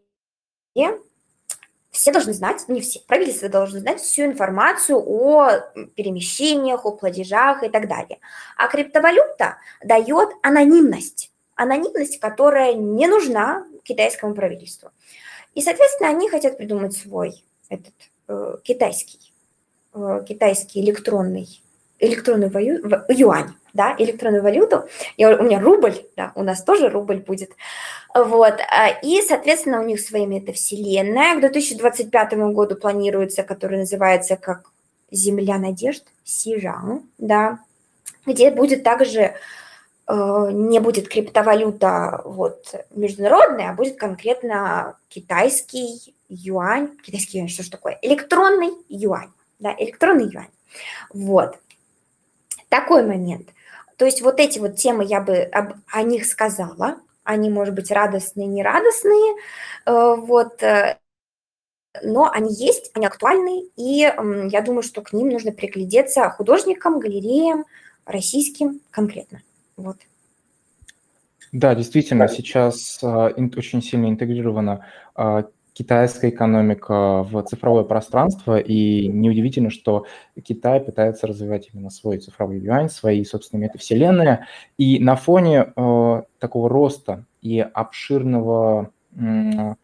все 1.90 2.12
должны 2.12 2.34
знать, 2.34 2.68
не 2.68 2.82
все, 2.82 3.00
правительство 3.08 3.50
должно 3.50 3.80
знать 3.80 4.00
всю 4.00 4.26
информацию 4.26 5.00
о 5.00 5.60
перемещениях, 5.96 6.86
о 6.86 6.92
платежах 6.92 7.64
и 7.64 7.70
так 7.70 7.88
далее. 7.88 8.20
А 8.56 8.68
криптовалюта 8.68 9.58
дает 9.84 10.30
анонимность, 10.44 11.32
анонимность, 11.56 12.20
которая 12.20 12.76
не 12.76 13.08
нужна 13.08 13.66
китайскому 13.84 14.36
правительству. 14.36 14.92
И, 15.56 15.62
соответственно, 15.62 16.12
они 16.12 16.30
хотят 16.30 16.58
придумать 16.58 16.96
свой 16.96 17.44
этот 17.70 17.94
э, 18.28 18.58
китайский, 18.64 19.34
э, 19.96 20.24
китайский 20.28 20.82
электронный, 20.82 21.64
электронную 22.00 22.52
валю, 22.52 23.04
юань, 23.10 23.54
да, 23.74 23.96
электронную 23.98 24.44
валюту. 24.44 24.88
Я, 25.18 25.38
у 25.38 25.44
меня 25.44 25.60
рубль, 25.60 25.96
да, 26.16 26.32
у 26.36 26.44
нас 26.44 26.64
тоже 26.64 26.90
рубль 26.90 27.18
будет. 27.18 27.52
Вот. 28.14 28.56
А, 28.72 28.90
и, 29.02 29.22
соответственно, 29.22 29.82
у 29.82 29.86
них 29.86 30.00
своя 30.00 30.26
метавселенная. 30.26 31.36
К 31.36 31.42
2025 31.42 32.34
году 32.54 32.76
планируется, 32.76 33.44
которая 33.44 33.82
называется 33.82 34.36
как 34.36 34.72
«Земля 35.12 35.58
надежд» 35.58 36.04
Сижан, 36.24 37.04
да, 37.18 37.60
где 38.26 38.52
будет 38.52 38.84
также 38.84 39.36
Э, 40.08 40.50
не 40.52 40.80
будет 40.80 41.10
криптовалюта 41.10 42.22
вот 42.24 42.74
международная, 42.96 43.72
а 43.72 43.74
будет 43.74 43.98
конкретно 43.98 44.98
китайский 45.10 46.16
юань. 46.30 46.98
Китайский 47.04 47.40
юань, 47.40 47.50
что 47.50 47.64
ж 47.64 47.68
такое? 47.68 48.00
Электронный 48.02 48.72
юань. 48.88 49.32
Да, 49.60 49.76
электронный 49.78 50.32
юань. 50.32 50.52
Вот. 51.14 51.60
Такой 52.70 53.06
момент. 53.06 53.50
То 53.98 54.06
есть 54.06 54.22
вот 54.22 54.40
эти 54.40 54.60
вот 54.60 54.76
темы 54.76 55.04
я 55.06 55.22
бы 55.22 55.38
об, 55.38 55.74
о 55.92 56.04
них 56.04 56.26
сказала. 56.26 56.98
Они, 57.24 57.50
может 57.50 57.74
быть, 57.74 57.92
радостные, 57.92 58.48
нерадостные. 58.48 59.36
Э, 59.86 60.16
вот. 60.16 60.62
Э, 60.64 60.98
но 62.04 62.30
они 62.32 62.54
есть, 62.54 62.92
они 62.94 63.08
актуальны, 63.08 63.64
и 63.76 64.02
я 64.52 64.62
думаю, 64.62 64.84
что 64.84 65.02
к 65.02 65.14
ним 65.14 65.30
нужно 65.30 65.52
приглядеться 65.52 66.30
художникам, 66.30 67.00
галереям, 67.00 67.66
российским 68.06 68.82
конкретно. 68.92 69.42
Вот. 69.78 69.98
Да, 71.52 71.74
действительно, 71.74 72.28
сейчас 72.28 73.00
а, 73.02 73.30
очень 73.30 73.82
сильно 73.82 74.10
интегрирована 74.10 74.86
китайская 75.78 76.30
экономика 76.30 77.22
в 77.24 77.44
цифровое 77.44 77.84
пространство, 77.84 78.58
и 78.58 79.08
неудивительно, 79.08 79.70
что 79.70 80.06
Китай 80.44 80.80
пытается 80.80 81.28
развивать 81.28 81.70
именно 81.72 81.92
свой 81.92 82.18
цифровой 82.18 82.60
юань, 82.60 82.90
свои 82.90 83.24
собственные 83.24 83.66
метавселенные, 83.68 84.48
и 84.80 85.00
на 85.00 85.16
фоне 85.16 85.72
э, 85.76 86.22
такого 86.40 86.68
роста 86.68 87.26
и 87.44 87.60
обширного 87.60 88.90
э, 89.16 89.76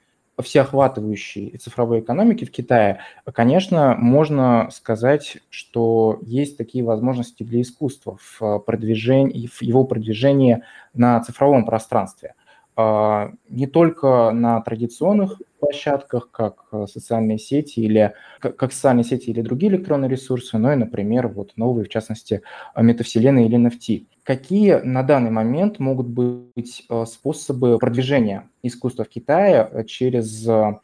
всеохватывающей 0.42 1.58
цифровой 1.58 2.00
экономики 2.00 2.44
в 2.44 2.52
Китае, 2.52 3.02
конечно, 3.32 3.96
можно 3.96 4.70
сказать, 4.72 5.38
что 5.52 6.18
есть 6.24 6.58
такие 6.58 6.84
возможности 6.84 7.44
для 7.44 7.62
искусства 7.62 8.18
в, 8.20 8.60
продвижении, 8.66 9.46
в 9.46 9.62
его 9.62 9.84
продвижении 9.84 10.64
на 10.96 11.22
цифровом 11.22 11.66
пространстве. 11.66 12.34
А, 12.76 13.32
не 13.50 13.68
только 13.68 14.32
на 14.32 14.60
традиционных 14.62 15.40
площадках, 15.64 16.30
как 16.32 16.66
социальные 16.88 17.40
сети 17.40 17.80
или 17.80 18.14
как 18.40 18.72
социальные 18.72 19.04
сети 19.04 19.30
или 19.30 19.42
другие 19.42 19.72
электронные 19.72 20.10
ресурсы, 20.10 20.58
но 20.58 20.74
и, 20.74 20.76
например, 20.76 21.28
вот 21.28 21.54
новые, 21.56 21.86
в 21.86 21.90
частности, 21.90 22.42
метавселенные 22.76 23.46
или 23.46 23.58
NFT. 23.58 24.06
Какие 24.24 24.76
на 24.76 25.04
данный 25.04 25.32
момент 25.32 25.80
могут 25.80 26.08
быть 26.08 26.84
э, 26.90 27.06
способы 27.06 27.78
продвижения 27.78 28.50
искусства 28.62 29.04
в 29.04 29.10
Китае 29.10 29.68
э, 29.70 29.84
через 29.84 30.48
э, 30.48 30.80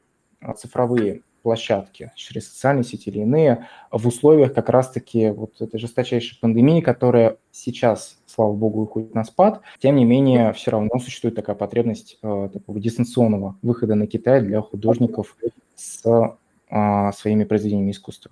цифровые 0.58 1.22
площадки, 1.42 2.12
через 2.16 2.48
социальные 2.50 2.84
сети 2.84 3.10
или 3.10 3.20
иные, 3.20 3.68
в 3.92 4.08
условиях 4.08 4.54
как 4.54 4.70
раз-таки 4.70 5.30
вот 5.30 5.62
этой 5.62 5.80
жесточайшей 5.80 6.38
пандемии, 6.40 6.82
которая 6.82 7.38
сейчас, 7.52 8.18
слава 8.26 8.54
богу, 8.54 8.84
уходит 8.84 9.14
на 9.16 9.24
спад, 9.24 9.62
тем 9.80 9.96
не 9.96 10.06
менее, 10.06 10.54
все 10.54 10.72
равно 10.72 11.00
существует 11.00 11.36
такая 11.36 11.56
потребность 11.56 12.18
э, 12.22 12.50
такого 12.52 12.80
дистанционного 12.80 13.58
выхода 13.62 13.96
на 13.96 14.08
Китай 14.08 14.42
для 14.42 14.62
художников 14.62 15.36
с 15.76 16.04
э, 16.06 17.12
своими 17.14 17.44
произведениями 17.44 17.92
искусства. 17.92 18.32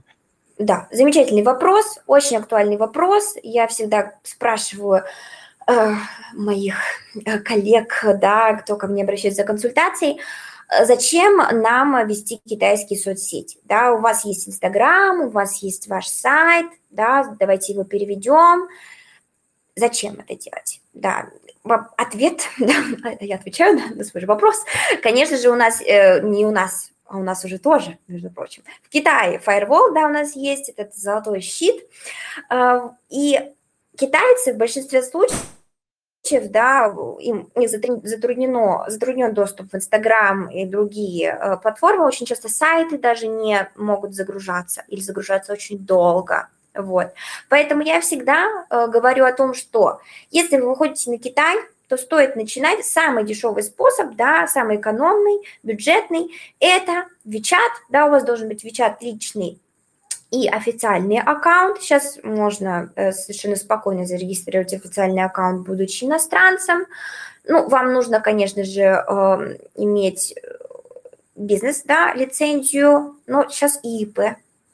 Да, 0.59 0.87
замечательный 0.91 1.43
вопрос, 1.43 1.99
очень 2.07 2.37
актуальный 2.37 2.77
вопрос. 2.77 3.35
Я 3.43 3.67
всегда 3.67 4.13
спрашиваю 4.23 5.03
э, 5.67 5.93
моих 6.33 6.75
э, 7.13 7.39
коллег, 7.39 8.03
да, 8.19 8.55
кто 8.55 8.75
ко 8.75 8.87
мне 8.87 9.03
обращается 9.03 9.41
за 9.43 9.47
консультацией, 9.47 10.19
зачем 10.83 11.37
нам 11.37 12.07
вести 12.07 12.41
китайские 12.47 12.99
соцсети? 12.99 13.59
Да, 13.63 13.93
у 13.93 13.99
вас 13.99 14.25
есть 14.25 14.47
Инстаграм, 14.47 15.21
у 15.21 15.29
вас 15.29 15.61
есть 15.61 15.87
ваш 15.87 16.07
сайт, 16.07 16.67
да, 16.89 17.35
давайте 17.39 17.73
его 17.73 17.83
переведем. 17.83 18.67
Зачем 19.75 20.15
это 20.15 20.35
делать? 20.35 20.81
Да, 20.93 21.29
ответ, 21.97 22.41
да, 22.59 22.73
я 23.19 23.35
отвечаю 23.35 23.79
на 23.95 24.03
свой 24.03 24.21
же 24.21 24.27
вопрос. 24.27 24.63
Конечно 25.01 25.37
же, 25.37 25.49
у 25.49 25.55
нас, 25.55 25.81
э, 25.81 26.21
не 26.21 26.45
у 26.45 26.51
нас, 26.51 26.91
а 27.05 27.17
у 27.17 27.23
нас 27.23 27.45
уже 27.45 27.59
тоже, 27.59 27.97
между 28.07 28.29
прочим. 28.29 28.63
В 28.83 28.89
Китае 28.89 29.41
firewall, 29.45 29.93
да, 29.93 30.07
у 30.07 30.11
нас 30.11 30.35
есть, 30.35 30.69
этот 30.69 30.95
золотой 30.95 31.41
щит. 31.41 31.75
А, 32.49 32.95
и 33.09 33.39
китайцы 33.95 34.53
в 34.53 34.57
большинстве 34.57 35.01
случаев 35.03 35.45
да, 36.51 36.93
им 37.19 37.49
не 37.55 37.67
затруднено, 37.67 38.85
затруднен 38.87 39.33
доступ 39.33 39.71
в 39.71 39.75
Инстаграм 39.75 40.49
и 40.49 40.65
другие 40.65 41.29
э, 41.29 41.57
платформы, 41.57 42.05
очень 42.05 42.25
часто 42.25 42.49
сайты 42.49 42.97
даже 42.97 43.27
не 43.27 43.69
могут 43.75 44.13
загружаться 44.15 44.83
или 44.87 45.01
загружаться 45.01 45.53
очень 45.53 45.79
долго. 45.79 46.49
Вот. 46.73 47.13
Поэтому 47.49 47.81
я 47.81 48.01
всегда 48.01 48.65
э, 48.69 48.87
говорю 48.87 49.25
о 49.25 49.33
том, 49.33 49.53
что 49.53 49.99
если 50.31 50.57
вы 50.57 50.69
выходите 50.69 51.09
на 51.09 51.17
Китай, 51.17 51.57
то 51.87 51.97
стоит 51.97 52.35
начинать. 52.35 52.85
Самый 52.85 53.23
дешевый 53.23 53.63
способ, 53.63 54.15
да, 54.15 54.47
самый 54.47 54.77
экономный, 54.77 55.39
бюджетный, 55.63 56.31
это 56.59 57.05
WeChat, 57.25 57.71
да, 57.89 58.07
у 58.07 58.09
вас 58.09 58.23
должен 58.23 58.47
быть 58.47 58.65
WeChat 58.65 58.97
личный 59.01 59.59
и 60.31 60.47
официальный 60.47 61.19
аккаунт. 61.19 61.81
Сейчас 61.81 62.19
можно 62.23 62.91
э, 62.95 63.11
совершенно 63.11 63.55
спокойно 63.55 64.05
зарегистрировать 64.05 64.73
официальный 64.73 65.23
аккаунт, 65.23 65.65
будучи 65.65 66.03
иностранцем. 66.03 66.85
Ну, 67.45 67.67
вам 67.69 67.93
нужно, 67.93 68.19
конечно 68.19 68.63
же, 68.63 68.81
эм, 68.81 69.57
иметь 69.75 70.33
э, 70.35 70.57
бизнес, 71.35 71.83
да, 71.85 72.13
лицензию, 72.13 73.15
но 73.25 73.47
сейчас 73.49 73.79
и 73.83 74.03
ИП. 74.03 74.19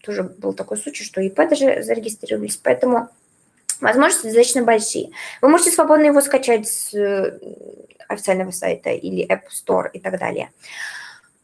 Тоже 0.03 0.24
был 0.24 0.53
такой 0.53 0.77
случай, 0.77 1.03
что 1.03 1.22
ИП 1.22 1.36
даже 1.36 1.83
зарегистрировались, 1.83 2.57
поэтому 2.57 3.10
Возможности 3.83 4.27
достаточно 4.27 4.63
большие. 4.63 5.10
Вы 5.41 5.50
можете 5.50 5.72
свободно 5.72 6.05
его 6.05 6.22
скачать 6.22 6.69
с 6.69 6.93
э, 6.93 7.38
официального 8.07 8.51
сайта 8.51 8.91
или 8.91 9.27
App 9.27 9.41
Store 9.51 9.89
и 9.91 10.00
так 10.00 10.17
далее. 10.17 10.51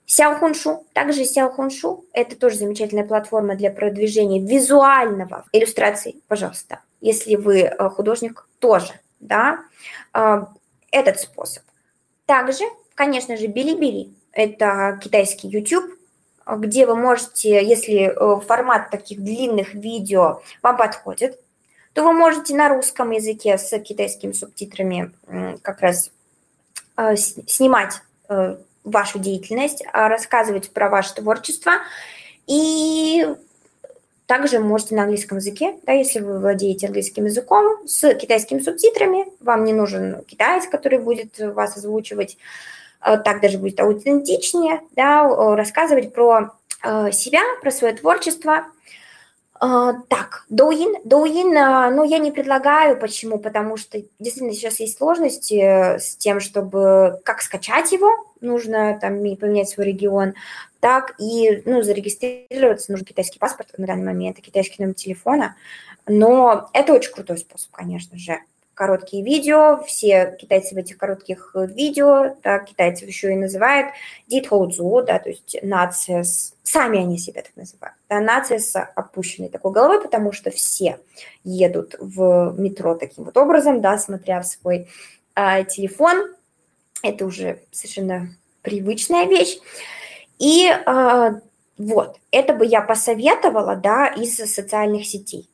Сяохуншу, 0.09 0.87
также 0.93 1.23
Сяохуншу, 1.23 2.03
это 2.13 2.35
тоже 2.35 2.55
замечательная 2.55 3.05
платформа 3.05 3.55
для 3.55 3.69
продвижения 3.69 4.41
визуального 4.41 5.45
иллюстраций, 5.51 6.23
пожалуйста, 6.27 6.79
если 6.99 7.35
вы 7.35 7.59
э, 7.59 7.89
художник, 7.89 8.47
тоже, 8.57 8.91
да, 9.19 9.59
э, 10.15 10.45
этот 10.89 11.19
способ. 11.19 11.61
Также, 12.25 12.63
конечно 12.95 13.37
же, 13.37 13.45
Билибили, 13.45 14.11
это 14.31 14.99
китайский 14.99 15.47
YouTube, 15.47 15.93
где 16.57 16.87
вы 16.87 16.95
можете, 16.95 17.63
если 17.63 18.11
формат 18.47 18.89
таких 18.89 19.21
длинных 19.21 19.75
видео 19.75 20.41
вам 20.63 20.77
подходит, 20.77 21.39
то 21.93 22.03
вы 22.03 22.13
можете 22.13 22.55
на 22.55 22.69
русском 22.69 23.11
языке 23.11 23.59
с 23.59 23.77
китайскими 23.81 24.31
субтитрами 24.31 25.13
как 25.61 25.81
раз 25.81 26.09
э, 26.97 27.15
снимать 27.15 28.01
э, 28.27 28.57
вашу 28.89 29.19
деятельность, 29.19 29.83
а 29.93 30.09
рассказывать 30.09 30.71
про 30.71 30.89
ваше 30.89 31.15
творчество. 31.15 31.73
И 32.47 33.25
также 34.25 34.59
можете 34.59 34.95
на 34.95 35.03
английском 35.03 35.37
языке, 35.37 35.75
да, 35.85 35.93
если 35.93 36.19
вы 36.19 36.39
владеете 36.39 36.87
английским 36.87 37.25
языком, 37.25 37.87
с 37.87 38.13
китайскими 38.13 38.59
субтитрами, 38.59 39.25
вам 39.39 39.63
не 39.63 39.73
нужен 39.73 40.23
китаец, 40.25 40.67
который 40.67 40.99
будет 40.99 41.39
вас 41.39 41.77
озвучивать, 41.77 42.37
э, 43.05 43.17
так 43.17 43.41
даже 43.41 43.57
будет 43.57 43.79
аутентичнее, 43.79 44.81
да, 44.95 45.23
рассказывать 45.55 46.13
про 46.13 46.51
себя, 47.11 47.41
про 47.61 47.71
свое 47.71 47.93
творчество– 47.93 48.65
так, 49.59 50.45
Douyin, 50.49 51.03
Douyin, 51.03 51.53
а, 51.57 51.91
ну, 51.91 52.05
я 52.05 52.19
не 52.19 52.31
предлагаю, 52.31 52.97
почему? 52.97 53.39
Потому 53.39 53.75
что 53.75 54.01
действительно 54.17 54.53
сейчас 54.53 54.79
есть 54.79 54.97
сложности 54.97 55.55
э, 55.55 55.99
с 55.99 56.15
тем, 56.15 56.39
чтобы 56.39 57.19
как 57.25 57.41
скачать 57.41 57.91
его, 57.91 58.09
нужно 58.39 58.97
там 59.01 59.17
поменять 59.35 59.67
свой 59.67 59.87
регион, 59.87 60.33
так 60.79 61.15
и, 61.19 61.61
ну, 61.65 61.81
зарегистрироваться, 61.81 62.91
нужен 62.91 63.05
китайский 63.05 63.37
паспорт 63.37 63.71
на 63.77 63.85
данный 63.85 64.05
момент, 64.05 64.39
китайский 64.39 64.81
номер 64.81 64.93
телефона, 64.93 65.57
но 66.07 66.69
это 66.71 66.93
очень 66.93 67.11
крутой 67.11 67.37
способ, 67.37 67.69
конечно 67.71 68.17
же 68.17 68.39
короткие 68.79 69.25
видео, 69.25 69.83
все 69.85 70.37
китайцы 70.39 70.73
в 70.73 70.77
этих 70.77 70.97
коротких 70.97 71.51
э, 71.53 71.67
видео, 71.67 72.37
да, 72.43 72.59
китайцы 72.59 73.03
еще 73.03 73.33
и 73.33 73.35
называют 73.35 73.89
дитхоудзу, 74.27 75.03
да, 75.05 75.19
то 75.19 75.27
есть 75.27 75.57
нация. 75.61 76.23
Сами 76.63 76.99
они 76.99 77.17
себя 77.17 77.41
так 77.41 77.51
называют. 77.57 77.98
Нация 78.09 78.59
с 78.59 78.79
опущенной 78.95 79.49
такой 79.49 79.71
головой, 79.71 80.01
потому 80.01 80.31
что 80.31 80.49
все 80.49 80.99
едут 81.43 81.95
в 81.99 82.55
метро 82.57 82.95
таким 82.95 83.25
вот 83.25 83.37
образом, 83.37 83.81
да, 83.81 83.97
смотря 83.97 84.41
в 84.41 84.47
свой 84.47 84.87
э, 85.35 85.63
телефон. 85.65 86.33
Это 87.03 87.25
уже 87.25 87.61
совершенно 87.71 88.29
привычная 88.61 89.25
вещь. 89.25 89.59
И 90.39 90.67
э, 90.69 91.31
вот, 91.77 92.17
это 92.31 92.53
бы 92.53 92.65
я 92.65 92.81
посоветовала, 92.81 93.75
да, 93.75 94.07
из 94.07 94.35
социальных 94.35 95.05
сетей 95.05 95.49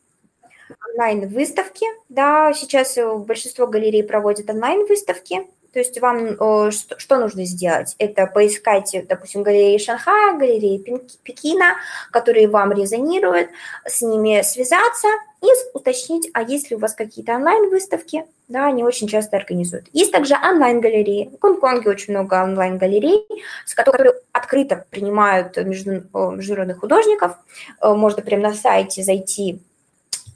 онлайн-выставки, 0.95 1.85
да, 2.09 2.53
сейчас 2.53 2.97
большинство 3.25 3.67
галерей 3.67 4.03
проводят 4.03 4.49
онлайн-выставки, 4.49 5.47
То 5.75 5.79
есть 5.79 5.99
вам 5.99 6.71
что, 6.71 7.17
нужно 7.17 7.43
сделать? 7.43 7.95
Это 7.99 8.27
поискать, 8.27 8.95
допустим, 9.09 9.43
галереи 9.43 9.77
Шанхая, 9.77 10.37
галереи 10.37 10.77
Пекина, 11.21 11.75
которые 12.11 12.47
вам 12.47 12.71
резонируют, 12.71 13.49
с 13.85 14.01
ними 14.01 14.41
связаться 14.41 15.09
и 15.41 15.47
уточнить, 15.73 16.29
а 16.33 16.43
есть 16.43 16.69
ли 16.69 16.77
у 16.77 16.79
вас 16.79 16.93
какие-то 16.93 17.33
онлайн-выставки, 17.33 18.23
да, 18.47 18.67
они 18.67 18.85
очень 18.85 19.09
часто 19.09 19.35
организуют. 19.35 19.87
Есть 19.91 20.13
также 20.13 20.35
онлайн-галереи. 20.35 21.31
В 21.35 21.39
Гонконге 21.39 21.89
очень 21.89 22.13
много 22.13 22.41
онлайн-галерей, 22.41 23.27
с 23.65 23.75
которые 23.75 24.13
открыто 24.31 24.85
принимают 24.91 25.57
международных 25.57 26.79
художников. 26.79 27.35
Э, 27.81 27.93
можно 27.93 28.21
прямо 28.21 28.43
на 28.43 28.53
сайте 28.53 29.03
зайти 29.03 29.59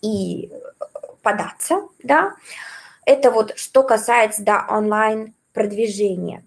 и 0.02 0.52
податься, 1.22 1.84
да. 2.04 2.34
Это 3.10 3.32
вот 3.32 3.58
что 3.58 3.82
касается, 3.82 4.44
да, 4.44 4.68
онлайн-продвижения. 4.70 6.46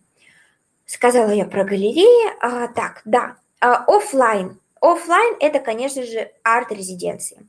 Сказала 0.86 1.32
я 1.32 1.44
про 1.44 1.64
галереи. 1.64 2.30
А, 2.40 2.68
так, 2.68 3.02
да, 3.04 3.34
а, 3.60 3.82
офлайн. 3.88 4.60
Офлайн– 4.80 5.34
это, 5.40 5.58
конечно 5.58 6.04
же, 6.04 6.30
арт-резиденции. 6.44 7.48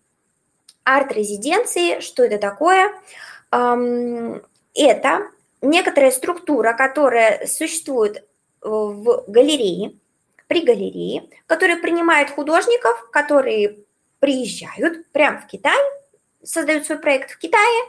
Арт-резиденции, 0.84 2.00
что 2.00 2.24
это 2.24 2.39
такое? 2.39 2.91
Это 3.51 5.27
некоторая 5.62 6.10
структура, 6.10 6.74
которая 6.74 7.46
существует 7.46 8.27
в 8.62 9.25
галерее, 9.27 9.93
при 10.48 10.62
галерее, 10.62 11.29
которая 11.46 11.77
принимает 11.77 12.32
художников, 12.32 13.12
которые 13.12 13.77
приезжают 14.17 15.05
прямо 15.12 15.38
в 15.38 15.46
Китай, 15.46 15.79
создают 16.41 16.88
свой 16.88 16.98
проект 16.98 17.29
в 17.29 17.38
Китае, 17.38 17.84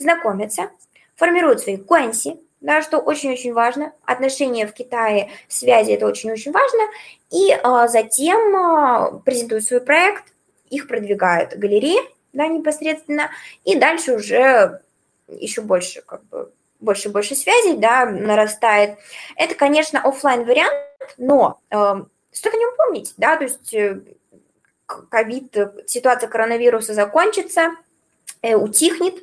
знакомятся, 0.00 0.70
формируют 1.16 1.60
свои 1.60 1.76
куэнси, 1.76 2.40
да, 2.60 2.82
что 2.82 2.98
очень-очень 2.98 3.52
важно. 3.52 3.92
Отношения 4.04 4.66
в 4.66 4.72
Китае, 4.72 5.30
связи– 5.48 5.92
это 5.92 6.06
очень-очень 6.06 6.52
важно. 6.52 6.80
И 7.30 7.52
а, 7.62 7.88
затем 7.88 8.56
а, 8.56 9.20
презентуют 9.24 9.64
свой 9.64 9.80
проект, 9.80 10.24
их 10.68 10.88
продвигают 10.88 11.56
галереи, 11.56 11.98
да, 12.32 12.46
непосредственно, 12.46 13.30
и 13.64 13.76
дальше 13.76 14.14
уже 14.14 14.80
еще 15.28 15.62
больше, 15.62 16.02
как 16.02 16.24
бы, 16.24 16.52
больше 16.80 17.08
и 17.08 17.12
больше 17.12 17.34
связей, 17.34 17.76
да, 17.76 18.06
нарастает. 18.06 18.98
Это, 19.36 19.54
конечно, 19.54 20.00
офлайн 20.02 20.44
вариант, 20.44 20.74
но 21.18 21.60
э, 21.70 21.76
стоит 22.30 22.54
о 22.54 22.58
нем 22.58 22.76
помнить, 22.76 23.14
да, 23.16 23.36
то 23.36 23.44
есть 23.44 23.74
э, 23.74 24.00
ковид, 24.86 25.56
ситуация 25.86 26.28
коронавируса 26.28 26.94
закончится, 26.94 27.72
э, 28.42 28.54
утихнет, 28.54 29.14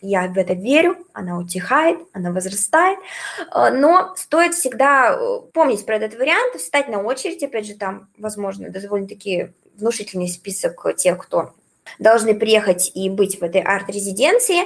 я 0.00 0.28
в 0.28 0.36
это 0.36 0.52
верю, 0.54 1.06
она 1.12 1.38
утихает, 1.38 2.00
она 2.12 2.30
возрастает, 2.30 2.98
э, 3.38 3.70
но 3.70 4.14
стоит 4.16 4.54
всегда 4.54 5.12
э, 5.12 5.40
помнить 5.52 5.84
про 5.86 5.96
этот 5.96 6.18
вариант, 6.18 6.56
встать 6.56 6.88
на 6.88 7.02
очередь, 7.02 7.42
опять 7.42 7.66
же, 7.66 7.74
там, 7.74 8.08
возможно, 8.18 8.70
довольно-таки 8.70 9.52
внушительный 9.76 10.28
список 10.28 10.96
тех, 10.96 11.18
кто 11.18 11.52
должны 11.98 12.34
приехать 12.34 12.90
и 12.94 13.08
быть 13.08 13.40
в 13.40 13.42
этой 13.42 13.60
арт-резиденции, 13.60 14.64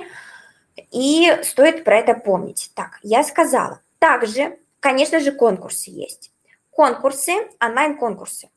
и 0.91 1.39
стоит 1.43 1.85
про 1.85 1.99
это 1.99 2.15
помнить. 2.15 2.71
Так, 2.75 2.99
я 3.03 3.23
сказала. 3.23 3.81
Также, 3.99 4.59
конечно 4.81 5.21
же, 5.21 5.33
конкурсы 5.33 5.91
есть. 5.91 6.33
Конкурсы, 6.71 7.33
онлайн-конкурсы. 7.61 8.49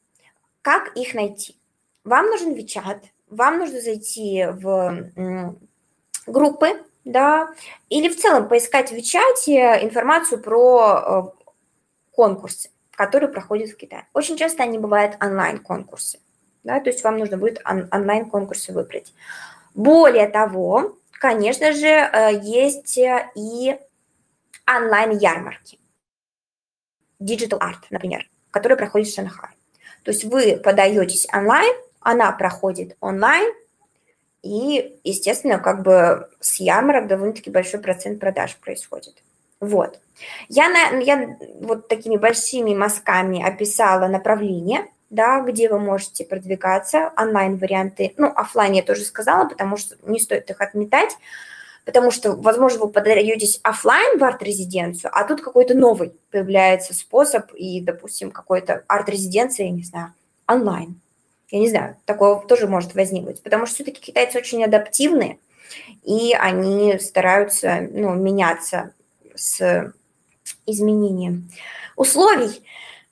Как 0.62 0.96
их 0.96 1.14
найти? 1.14 1.58
Вам 2.04 2.28
нужен 2.28 2.54
WeChat, 2.54 3.02
вам 3.30 3.60
нужно 3.60 3.82
зайти 3.82 4.46
в 4.46 5.56
группы, 6.26 6.84
да, 7.06 7.50
или 7.90 8.10
в 8.10 8.18
целом 8.18 8.48
поискать 8.48 8.92
в 8.92 8.96
WeChat 8.96 9.84
информацию 9.84 10.42
про 10.42 11.34
э, 11.36 11.46
конкурсы, 12.12 12.70
которые 12.92 13.30
проходят 13.30 13.70
в 13.70 13.78
Китае. 13.78 14.08
Очень 14.14 14.38
часто 14.38 14.64
они 14.64 14.78
бывают 14.78 15.18
онлайн-конкурсы 15.22 16.20
да, 16.64 16.80
то 16.80 16.90
есть 16.90 17.04
вам 17.04 17.18
нужно 17.18 17.38
будет 17.38 17.62
он- 17.66 17.88
онлайн-конкурсы 17.92 18.74
выбрать. 18.74 19.14
Более 19.74 20.28
того, 20.28 20.98
конечно 21.12 21.74
же, 21.74 21.88
э, 21.88 22.40
есть 22.42 22.98
э, 22.98 23.30
и 23.36 23.78
онлайн-ярмарки. 24.68 25.80
Digital 27.22 27.60
Art, 27.60 27.86
например, 27.90 28.30
который 28.52 28.78
проходит 28.78 29.08
в 29.08 29.16
Шанхае. 29.16 29.54
То 30.04 30.12
есть 30.12 30.26
вы 30.26 30.58
подаетесь 30.58 31.28
онлайн, 31.34 31.74
она 32.02 32.32
проходит 32.32 32.98
онлайн, 33.00 33.54
и, 34.44 35.00
естественно, 35.06 35.58
как 35.58 35.84
бы 35.84 36.30
с 36.42 36.60
ярмарок 36.60 37.08
довольно-таки 37.08 37.50
большой 37.50 37.80
процент 37.80 38.20
продаж 38.20 38.58
происходит. 38.58 39.16
Вот. 39.62 40.00
Я, 40.50 40.70
на, 40.70 41.00
я 41.00 41.38
вот 41.62 41.88
такими 41.88 42.18
большими 42.18 42.76
мазками 42.76 43.42
описала 43.42 44.08
направление, 44.08 44.88
да, 45.10 45.40
где 45.42 45.70
вы 45.70 45.80
можете 45.80 46.26
продвигаться, 46.26 47.14
онлайн-варианты, 47.18 48.14
ну, 48.18 48.28
офлайн 48.36 48.74
я 48.74 48.84
тоже 48.84 49.04
сказала, 49.04 49.48
потому 49.48 49.78
что 49.78 49.96
не 50.04 50.20
стоит 50.20 50.50
их 50.50 50.60
отметать, 50.60 51.16
потому 51.86 52.12
что, 52.12 52.34
возможно, 52.34 52.80
вы 52.80 52.90
подаетесь 52.90 53.62
офлайн 53.64 54.18
в 54.18 54.24
арт-резиденцию, 54.24 55.12
а 55.14 55.24
тут 55.24 55.40
какой-то 55.40 55.74
новый 55.74 56.14
появляется 56.32 56.94
способ, 56.94 57.54
и, 57.54 57.80
допустим, 57.80 58.32
какой-то 58.32 58.84
арт-резиденция, 58.88 59.68
я 59.68 59.72
не 59.72 59.84
знаю, 59.84 60.14
онлайн. 60.48 61.00
Я 61.54 61.60
не 61.60 61.70
знаю, 61.70 61.98
такое 62.06 62.38
тоже 62.38 62.68
может 62.68 62.96
возникнуть, 62.96 63.44
потому 63.44 63.68
что 63.68 63.76
все-таки 63.76 64.02
китайцы 64.02 64.40
очень 64.40 64.64
адаптивны, 64.64 65.38
и 66.04 66.34
они 66.34 66.98
стараются 66.98 67.88
ну, 67.92 68.16
меняться 68.16 68.92
с 69.36 69.94
изменением 70.66 71.52
условий, 71.96 72.64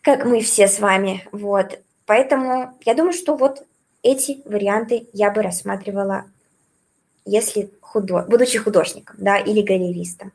как 0.02 0.26
мы 0.26 0.42
все 0.42 0.68
с 0.68 0.80
вами. 0.80 1.24
Вот. 1.32 1.80
Поэтому 2.08 2.76
я 2.84 2.96
думаю, 2.96 3.14
что 3.14 3.36
вот 3.36 3.64
эти 4.02 4.42
варианты 4.46 5.08
я 5.14 5.30
бы 5.30 5.44
рассматривала, 5.44 6.26
если 7.26 7.70
худо... 7.80 8.26
будучи 8.28 8.58
художником, 8.58 9.18
да, 9.20 9.38
или 9.38 9.62
галеристом. 9.62 10.32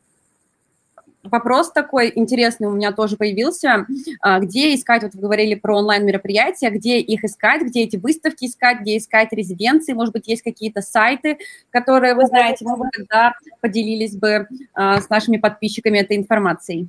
Вопрос 1.30 1.72
такой 1.72 2.12
интересный 2.14 2.68
у 2.68 2.72
меня 2.72 2.92
тоже 2.92 3.16
появился. 3.16 3.86
А, 4.20 4.40
где 4.40 4.74
искать, 4.74 5.02
вот 5.02 5.14
вы 5.14 5.20
говорили 5.20 5.54
про 5.54 5.78
онлайн-мероприятия, 5.78 6.70
где 6.70 6.98
их 6.98 7.24
искать, 7.24 7.62
где 7.62 7.82
эти 7.82 7.96
выставки 7.96 8.46
искать, 8.46 8.80
где 8.80 8.96
искать 8.96 9.32
резиденции, 9.32 9.92
может 9.92 10.12
быть, 10.12 10.28
есть 10.28 10.42
какие-то 10.42 10.82
сайты, 10.82 11.38
которые 11.70 12.14
вы 12.14 12.26
знаете, 12.26 12.64
мы 12.64 12.76
бы 12.76 12.84
тогда 12.92 13.34
поделились 13.60 14.16
бы 14.16 14.48
а, 14.74 15.00
с 15.00 15.08
нашими 15.08 15.36
подписчиками 15.36 15.98
этой 15.98 16.16
информацией. 16.16 16.88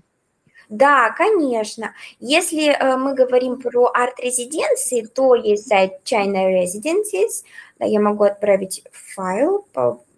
Да, 0.69 1.11
конечно. 1.11 1.93
Если 2.19 2.67
э, 2.67 2.97
мы 2.97 3.13
говорим 3.13 3.59
про 3.59 3.89
арт-резиденции, 3.93 5.01
то 5.01 5.33
есть 5.33 5.67
сайт 5.67 6.01
China 6.03 6.45
Residencies, 6.45 7.45
да, 7.79 7.85
я 7.85 8.01
могу 8.01 8.25
отправить 8.25 8.83
файл, 8.91 9.65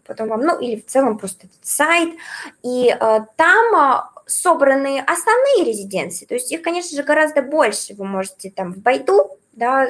потом 0.10 0.28
вам, 0.28 0.41
ну 0.41 0.60
или 0.60 0.82
в 0.82 0.86
целом 0.86 1.17
просто 1.17 1.48
этот 1.48 1.65
сайт, 1.65 2.15
и 2.63 2.89
э, 2.89 3.19
там 3.38 3.76
э, 3.76 4.02
собраны 4.26 5.00
основные 5.00 5.63
резиденции, 5.63 6.26
то 6.26 6.34
есть 6.34 6.52
их, 6.52 6.62
конечно 6.62 6.98
же, 6.98 7.04
гораздо 7.04 7.41
больше, 7.41 7.93
вы 7.93 8.06
можете 8.06 8.52
там 8.52 8.74
в 8.74 8.80
Байду, 8.80 9.38
да, 9.54 9.88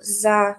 за 0.00 0.58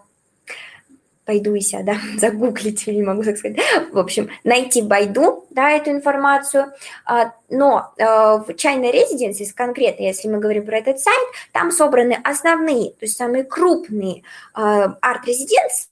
Байду 1.26 1.56
и 1.56 1.62
себя, 1.62 1.84
да, 1.84 1.98
загуглить, 2.18 2.86
не 2.88 3.02
могу 3.02 3.24
так 3.24 3.38
сказать, 3.38 3.58
в 3.92 3.98
общем, 3.98 4.30
найти 4.44 4.82
Байду, 4.82 5.46
да, 5.50 5.72
эту 5.72 5.92
информацию, 5.92 6.74
а, 7.06 7.34
но 7.50 7.94
э, 7.98 8.04
в 8.06 8.50
China 8.50 8.92
Residences 8.92 9.54
конкретно, 9.54 10.04
если 10.04 10.28
мы 10.28 10.40
говорим 10.40 10.66
про 10.66 10.78
этот 10.78 11.00
сайт, 11.00 11.28
там 11.52 11.72
собраны 11.72 12.20
основные, 12.24 12.92
то 12.92 13.06
есть 13.06 13.18
самые 13.18 13.44
крупные 13.44 14.24
э, 14.56 14.88
арт-резиденции 15.02 15.88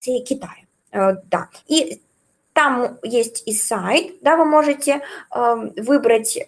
Китая, 0.00 0.64
э, 0.92 1.14
да, 1.30 1.48
и 1.66 2.02
там 2.54 2.98
есть 3.02 3.42
и 3.46 3.52
сайт, 3.52 4.14
да, 4.22 4.36
вы 4.36 4.46
можете 4.46 5.02
выбрать 5.30 6.38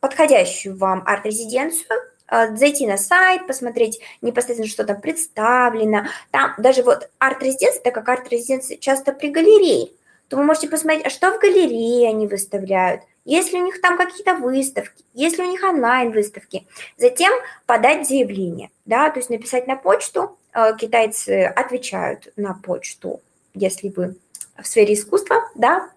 подходящую 0.00 0.76
вам 0.76 1.02
арт-резиденцию, 1.06 2.00
а, 2.30 2.54
зайти 2.56 2.86
на 2.86 2.96
сайт, 2.96 3.46
посмотреть 3.46 4.00
непосредственно, 4.22 4.68
что 4.68 4.84
там 4.84 5.00
представлено. 5.00 6.04
Там 6.30 6.54
даже 6.58 6.82
вот 6.82 7.10
арт-резиденция, 7.18 7.82
так 7.82 7.94
как 7.94 8.08
арт-резиденция 8.08 8.76
часто 8.78 9.12
при 9.12 9.30
галерее, 9.30 9.90
то 10.28 10.36
вы 10.36 10.44
можете 10.44 10.68
посмотреть, 10.68 11.06
а 11.06 11.10
что 11.10 11.32
в 11.32 11.40
галерее 11.40 12.08
они 12.08 12.28
выставляют, 12.28 13.02
есть 13.24 13.52
ли 13.52 13.60
у 13.60 13.64
них 13.64 13.80
там 13.80 13.98
какие-то 13.98 14.36
выставки, 14.36 15.04
есть 15.12 15.38
ли 15.38 15.44
у 15.44 15.50
них 15.50 15.62
онлайн-выставки. 15.64 16.66
Затем 16.96 17.32
подать 17.66 18.08
заявление, 18.08 18.70
да, 18.86 19.10
то 19.10 19.18
есть 19.18 19.28
написать 19.28 19.66
на 19.66 19.74
почту, 19.74 20.38
а, 20.52 20.72
китайцы 20.72 21.44
отвечают 21.44 22.32
на 22.36 22.54
почту, 22.54 23.20
если 23.54 23.88
вы 23.88 24.14
в 24.62 24.66
сфере 24.66 24.94
искусства, 24.94 25.48
да. 25.54 25.90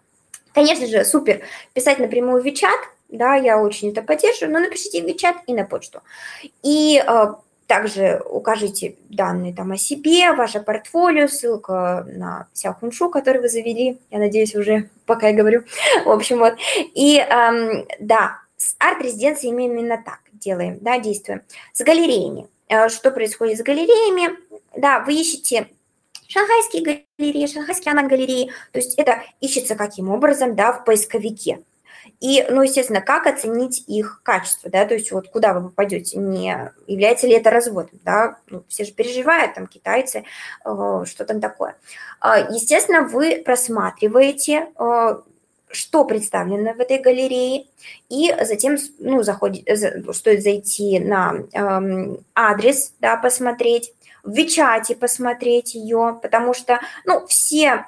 Конечно 0.54 0.88
же, 0.88 1.04
супер 1.04 1.42
писать 1.74 2.00
напрямую 2.00 2.44
в 2.44 2.46
WeChat, 2.46 2.70
да, 3.10 3.36
я 3.36 3.62
очень 3.62 3.92
это 3.92 4.02
поддерживаю, 4.02 4.54
но 4.54 4.60
напишите 4.60 5.02
в 5.02 5.18
чат 5.18 5.38
и 5.48 5.54
на 5.54 5.66
почту. 5.66 6.02
И 6.64 7.04
э, 7.06 7.34
также 7.68 8.22
укажите 8.30 8.96
данные 9.10 9.54
там 9.54 9.72
о 9.72 9.78
себе, 9.78 10.34
ваше 10.34 10.60
портфолио, 10.60 11.28
ссылка 11.28 12.06
на 12.08 12.48
Сяохуншу, 12.54 13.10
который 13.10 13.42
вы 13.42 13.50
завели, 13.50 14.00
я 14.12 14.20
надеюсь, 14.20 14.56
уже 14.56 14.90
пока 15.06 15.30
я 15.30 15.36
говорю. 15.36 15.64
В 16.06 16.10
общем, 16.10 16.40
вот. 16.40 16.56
И 16.94 17.18
эм, 17.18 17.86
да, 18.00 18.40
с 18.58 18.76
арт-резиденцией 18.80 19.54
мы 19.54 19.66
именно 19.66 20.02
так 20.04 20.20
делаем, 20.34 20.80
да, 20.82 21.00
действуем. 21.00 21.42
С 21.72 21.84
галереями. 21.84 22.48
Э, 22.68 22.90
что 22.90 23.12
происходит 23.12 23.60
с 23.60 23.64
галереями? 23.64 24.38
Да, 24.76 25.02
вы 25.02 25.14
ищете 25.14 25.68
шанхайские 26.34 27.06
галереи, 27.18 27.48
шанхайские 27.48 27.92
анан-галереи, 27.92 28.52
то 28.72 28.80
есть 28.80 28.96
это 28.96 29.24
ищется 29.40 29.76
каким 29.76 30.10
образом, 30.10 30.56
да, 30.56 30.74
в 30.74 30.84
поисковике. 30.84 31.64
И, 32.20 32.46
ну, 32.50 32.62
естественно, 32.62 33.02
как 33.02 33.28
оценить 33.28 33.84
их 33.88 34.22
качество, 34.24 34.70
да, 34.70 34.86
то 34.86 34.94
есть 34.94 35.12
вот 35.12 35.30
куда 35.30 35.54
вы 35.54 35.70
попадете, 35.70 36.18
не 36.18 36.72
является 36.86 37.28
ли 37.28 37.34
это 37.34 37.50
разводом, 37.50 38.00
да, 38.04 38.40
ну, 38.48 38.64
все 38.68 38.84
же 38.84 38.92
переживают, 38.92 39.54
там, 39.54 39.68
китайцы, 39.68 40.26
э, 40.66 41.04
что 41.06 41.26
там 41.26 41.40
такое. 41.40 41.76
Э, 42.22 42.48
естественно, 42.50 43.04
вы 43.04 43.42
просматриваете, 43.44 44.68
э, 44.78 45.16
что 45.70 46.06
представлено 46.06 46.74
в 46.74 46.80
этой 46.80 47.00
галерее, 47.00 47.68
и 48.10 48.36
затем, 48.44 48.78
ну, 49.00 49.24
заходит, 49.24 49.68
стоит 50.14 50.44
зайти 50.44 51.00
на 51.00 51.36
э, 51.54 52.18
адрес, 52.36 52.94
да, 53.00 53.16
посмотреть, 53.18 53.94
в 54.24 54.32
Вичате 54.32 54.96
посмотреть 54.96 55.76
ее, 55.76 56.20
потому 56.22 56.54
что, 56.54 56.80
ну, 57.06 57.26
все 57.28 57.86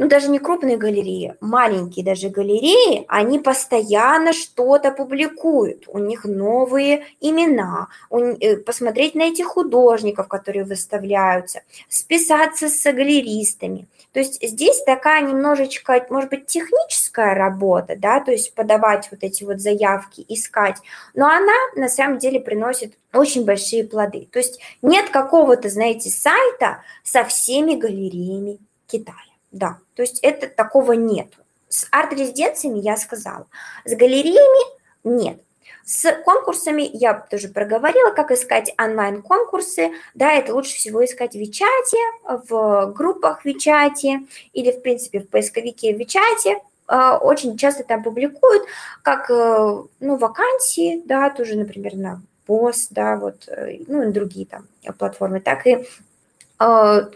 ну 0.00 0.08
даже 0.08 0.30
не 0.30 0.38
крупные 0.38 0.78
галереи, 0.78 1.34
маленькие 1.42 2.02
даже 2.02 2.30
галереи, 2.30 3.04
они 3.06 3.38
постоянно 3.38 4.32
что-то 4.32 4.92
публикуют, 4.92 5.84
у 5.88 5.98
них 5.98 6.24
новые 6.24 7.04
имена, 7.20 7.88
э, 8.10 8.56
посмотреть 8.56 9.14
на 9.14 9.24
этих 9.24 9.44
художников, 9.44 10.26
которые 10.26 10.64
выставляются, 10.64 11.60
списаться 11.90 12.70
с 12.70 12.82
галеристами. 12.82 13.88
То 14.14 14.20
есть 14.20 14.42
здесь 14.42 14.82
такая 14.84 15.20
немножечко, 15.20 16.02
может 16.08 16.30
быть, 16.30 16.46
техническая 16.46 17.34
работа, 17.34 17.94
да, 17.94 18.20
то 18.20 18.32
есть 18.32 18.54
подавать 18.54 19.06
вот 19.10 19.22
эти 19.22 19.44
вот 19.44 19.60
заявки, 19.60 20.24
искать, 20.28 20.76
но 21.12 21.26
она 21.26 21.52
на 21.76 21.90
самом 21.90 22.16
деле 22.16 22.40
приносит 22.40 22.94
очень 23.12 23.44
большие 23.44 23.84
плоды. 23.84 24.26
То 24.32 24.38
есть 24.38 24.60
нет 24.80 25.10
какого-то, 25.10 25.68
знаете, 25.68 26.08
сайта 26.08 26.82
со 27.04 27.22
всеми 27.24 27.74
галереями 27.74 28.60
Китая. 28.86 29.29
Да, 29.50 29.78
то 29.94 30.02
есть 30.02 30.20
это 30.20 30.48
такого 30.48 30.92
нет. 30.92 31.28
С 31.68 31.86
арт-резиденциями 31.90 32.78
я 32.78 32.96
сказала. 32.96 33.46
С 33.84 33.94
галереями 33.94 34.80
нет. 35.04 35.40
С 35.84 36.12
конкурсами 36.24 36.88
я 36.92 37.14
тоже 37.14 37.48
проговорила, 37.48 38.10
как 38.12 38.30
искать 38.30 38.72
онлайн-конкурсы. 38.78 39.90
Да, 40.14 40.32
это 40.32 40.54
лучше 40.54 40.76
всего 40.76 41.04
искать 41.04 41.32
в 41.32 41.38
Вичате, 41.38 41.98
в 42.48 42.92
группах 42.92 43.44
Вичате 43.44 44.20
или, 44.52 44.70
в 44.70 44.82
принципе, 44.82 45.20
в 45.20 45.28
поисковике 45.28 45.92
Вичате. 45.92 46.58
А, 46.86 47.18
очень 47.18 47.56
часто 47.56 47.84
там 47.84 48.02
публикуют 48.02 48.64
как 49.02 49.30
э, 49.30 49.82
ну, 50.00 50.16
вакансии, 50.16 51.02
да, 51.04 51.30
тоже, 51.30 51.56
например, 51.56 51.94
на 51.94 52.20
ПОС, 52.46 52.88
да, 52.90 53.16
вот, 53.16 53.48
э, 53.48 53.78
ну 53.86 54.02
и 54.02 54.12
другие 54.12 54.46
там 54.46 54.66
платформы, 54.98 55.40
так 55.40 55.68
и 55.68 55.86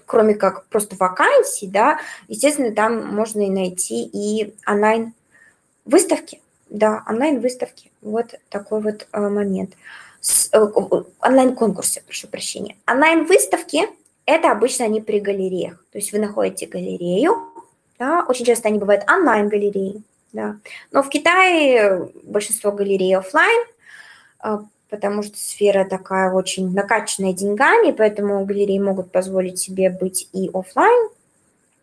кроме 0.07 0.35
как 0.35 0.67
просто 0.69 0.97
вакансий, 0.97 1.67
да, 1.67 1.99
естественно, 2.29 2.75
там 2.75 3.15
можно 3.15 3.43
и 3.43 3.51
найти 3.51 4.03
и 4.05 4.55
онлайн-выставки, 4.67 6.41
да, 6.71 7.03
онлайн-выставки, 7.07 7.91
вот 8.01 8.35
такой 8.49 8.81
вот 8.81 9.07
а, 9.13 9.29
момент. 9.29 9.75
Э, 10.53 10.67
онлайн-конкурсы, 11.21 12.03
прошу 12.07 12.29
прощения. 12.29 12.77
Онлайн-выставки– 12.91 13.83
это 14.27 14.51
обычно 14.51 14.87
они 14.87 15.03
при 15.03 15.21
галереях, 15.21 15.77
то 15.93 15.99
есть 15.99 16.13
вы 16.13 16.21
находите 16.21 16.67
галерею, 16.67 17.37
да, 17.99 18.25
очень 18.27 18.47
часто 18.47 18.69
они 18.69 18.79
бывают 18.79 19.05
онлайн-галереи, 19.11 20.03
да, 20.33 20.57
но 20.91 21.03
в 21.03 21.11
Китае 21.11 22.09
большинство 22.23 22.73
галерей 22.73 23.15
офлайн, 23.15 23.67
а, 24.39 24.65
потому 24.91 25.23
что 25.23 25.37
сфера 25.37 25.85
такая 25.85 26.33
очень 26.33 26.73
накачанная 26.73 27.33
деньгами, 27.33 27.93
поэтому 27.93 28.45
галереи 28.45 28.79
могут 28.79 29.11
позволить 29.11 29.59
себе 29.59 29.91
быть 29.91 30.29
и 30.33 30.51
офлайн 30.53 31.11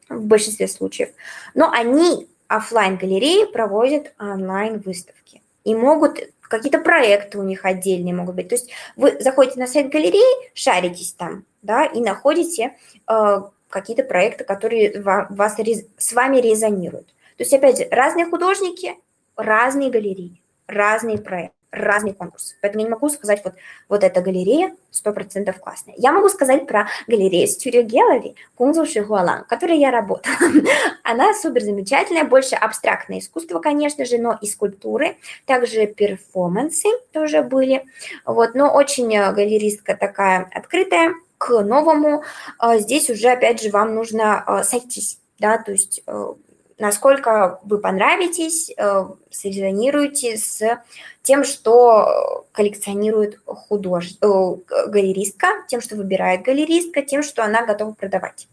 в 0.10 0.26
большинстве 0.26 0.68
случаев, 0.68 1.10
но 1.54 1.72
они, 1.72 2.28
офлайн 2.48 2.98
галереи, 2.98 3.52
проводят 3.52 4.14
онлайн-выставки 4.20 5.42
и 5.64 5.76
могут 5.76 6.20
какие-то 6.42 6.80
проекты 6.80 7.40
у 7.40 7.44
них 7.44 7.64
отдельные 7.64 8.14
могут 8.14 8.36
быть. 8.36 8.50
То 8.50 8.56
есть 8.56 8.70
вы 8.98 9.18
заходите 9.22 9.60
на 9.60 9.68
сайт 9.68 9.90
галереи, 9.90 10.52
шаритесь 10.54 11.14
там, 11.14 11.46
да, 11.62 11.86
и 11.86 12.02
находите 12.02 12.76
э, 13.08 13.42
какие-то 13.70 14.04
проекты, 14.04 14.44
которые 14.44 15.02
вас, 15.02 15.58
с 15.98 16.14
вами 16.14 16.38
резонируют. 16.38 17.08
То 17.38 17.44
есть, 17.44 17.54
опять 17.54 17.78
же, 17.78 17.88
разные 17.90 18.26
художники, 18.26 18.96
разные 19.36 19.90
галереи, 19.90 20.42
разные 20.68 21.18
проекты 21.18 21.61
разные 21.72 22.14
конкурсы. 22.14 22.56
Поэтому 22.62 22.82
я 22.82 22.88
не 22.88 22.92
могу 22.92 23.10
сказать, 23.10 23.42
вот, 23.44 23.54
вот 23.90 24.04
эта 24.04 24.22
галерея 24.22 24.76
100% 24.92 25.58
классная. 25.60 25.96
Я 25.98 26.12
могу 26.12 26.30
сказать 26.30 26.68
про 26.68 26.88
галерею 27.08 27.48
Studio 27.48 27.86
Gallery 27.86 28.36
Кунзу 28.56 28.86
Шихуалан, 28.86 29.46
в 29.46 29.48
которой 29.48 29.78
я 29.78 29.92
работала. 29.92 30.36
Она 31.04 31.34
супер 31.34 31.62
замечательная, 31.62 32.26
больше 32.26 32.56
абстрактное 32.56 33.20
искусство, 33.20 33.60
конечно 33.60 34.06
же, 34.06 34.18
но 34.18 34.38
и 34.42 34.48
скульптуры, 34.48 35.18
также 35.46 35.88
перформансы 35.88 36.90
тоже 37.14 37.42
были. 37.42 37.86
Вот, 38.26 38.54
но 38.54 38.74
очень 38.74 39.16
э, 39.16 39.32
галеристка 39.32 39.96
такая 39.96 40.50
открытая 40.54 41.14
к 41.38 41.62
новому. 41.62 42.24
Э, 42.62 42.80
здесь 42.80 43.10
уже, 43.10 43.30
опять 43.30 43.62
же, 43.62 43.70
вам 43.70 43.96
нужно 43.96 44.44
э, 44.46 44.64
сойтись 44.64 45.18
да, 45.42 45.58
то 45.58 45.72
есть 45.72 46.04
насколько 46.82 47.60
вы 47.64 47.78
понравитесь, 47.78 48.72
э, 48.76 49.06
срезонируете 49.30 50.36
с 50.36 50.82
тем, 51.22 51.44
что 51.44 52.46
коллекционирует 52.52 53.40
худож... 53.46 54.16
Э, 54.22 54.56
галеристка, 54.88 55.48
тем, 55.68 55.80
что 55.80 55.96
выбирает 55.96 56.42
галеристка, 56.42 57.04
тем, 57.04 57.22
что 57.24 57.46
она 57.46 57.66
готова 57.66 57.94
продавать. 57.94 58.48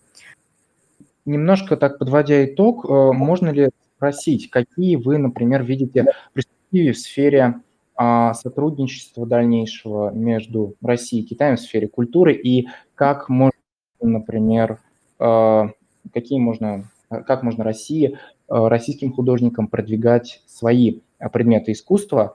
Немножко 1.24 1.76
так 1.76 1.98
подводя 1.98 2.44
итог, 2.44 2.84
э, 2.84 2.88
можно 3.12 3.48
ли 3.48 3.70
спросить, 3.96 4.50
какие 4.50 4.96
вы, 4.96 5.18
например, 5.18 5.64
видите 5.64 6.04
перспективы 6.34 6.92
в 6.92 6.98
сфере 6.98 7.54
а, 7.96 8.32
сотрудничества 8.34 9.26
дальнейшего 9.26 10.10
между 10.10 10.74
Россией 10.80 11.24
и 11.24 11.26
Китаем 11.26 11.56
в 11.56 11.60
сфере 11.60 11.88
культуры? 11.88 12.34
И 12.34 12.68
как 12.94 13.28
можно, 13.28 13.58
например, 14.00 14.78
какие 15.18 16.38
можно 16.38 16.88
как 17.08 17.42
можно 17.42 17.64
России, 17.64 18.14
э, 18.14 18.18
российским 18.48 19.12
художникам 19.12 19.68
продвигать 19.68 20.42
свои 20.46 21.00
э, 21.18 21.28
предметы 21.28 21.72
искусства. 21.72 22.34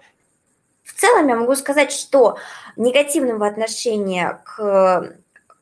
В 0.84 0.94
целом 1.00 1.28
я 1.28 1.36
могу 1.36 1.56
сказать, 1.56 1.92
что 1.92 2.38
негативного 2.76 3.48
отношения 3.48 4.42
к 4.44 5.16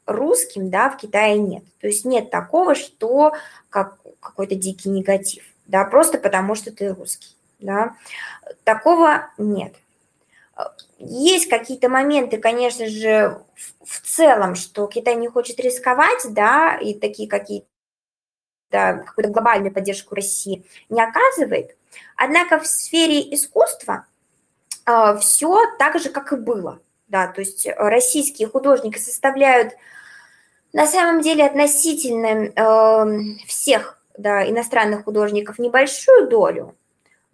русским 0.05 0.69
да, 0.69 0.89
в 0.89 0.97
Китае 0.97 1.37
нет. 1.37 1.63
То 1.79 1.87
есть 1.87 2.05
нет 2.05 2.29
такого, 2.29 2.75
что 2.75 3.33
как 3.69 3.97
какой-то 4.19 4.55
дикий 4.55 4.89
негатив, 4.89 5.43
да, 5.67 5.83
просто 5.85 6.17
потому 6.17 6.55
что 6.55 6.71
ты 6.71 6.93
русский. 6.93 7.35
Да. 7.59 7.95
Такого 8.63 9.29
нет. 9.37 9.75
Есть 10.97 11.49
какие-то 11.49 11.89
моменты, 11.89 12.37
конечно 12.37 12.87
же, 12.87 13.41
в 13.83 14.01
целом, 14.01 14.55
что 14.55 14.85
Китай 14.87 15.15
не 15.15 15.27
хочет 15.27 15.59
рисковать, 15.59 16.25
да, 16.29 16.77
и 16.77 16.93
такие 16.93 17.27
какие-то 17.27 17.65
какую-то 18.71 19.31
глобальную 19.31 19.73
поддержку 19.73 20.15
России 20.15 20.65
не 20.89 21.01
оказывает. 21.01 21.75
Однако 22.15 22.59
в 22.59 22.67
сфере 22.67 23.21
искусства 23.33 24.05
э, 24.85 25.17
все 25.19 25.59
так 25.77 25.99
же, 25.99 26.09
как 26.09 26.33
и 26.33 26.37
было. 26.37 26.79
Да, 27.07 27.27
то 27.27 27.41
есть 27.41 27.67
российские 27.75 28.47
художники 28.47 28.97
составляют 28.97 29.73
на 30.73 30.87
самом 30.87 31.21
деле 31.21 31.45
относительно 31.45 32.51
э, 32.55 33.45
всех 33.45 34.01
да, 34.17 34.47
иностранных 34.49 35.03
художников 35.03 35.59
небольшую 35.59 36.29
долю, 36.29 36.75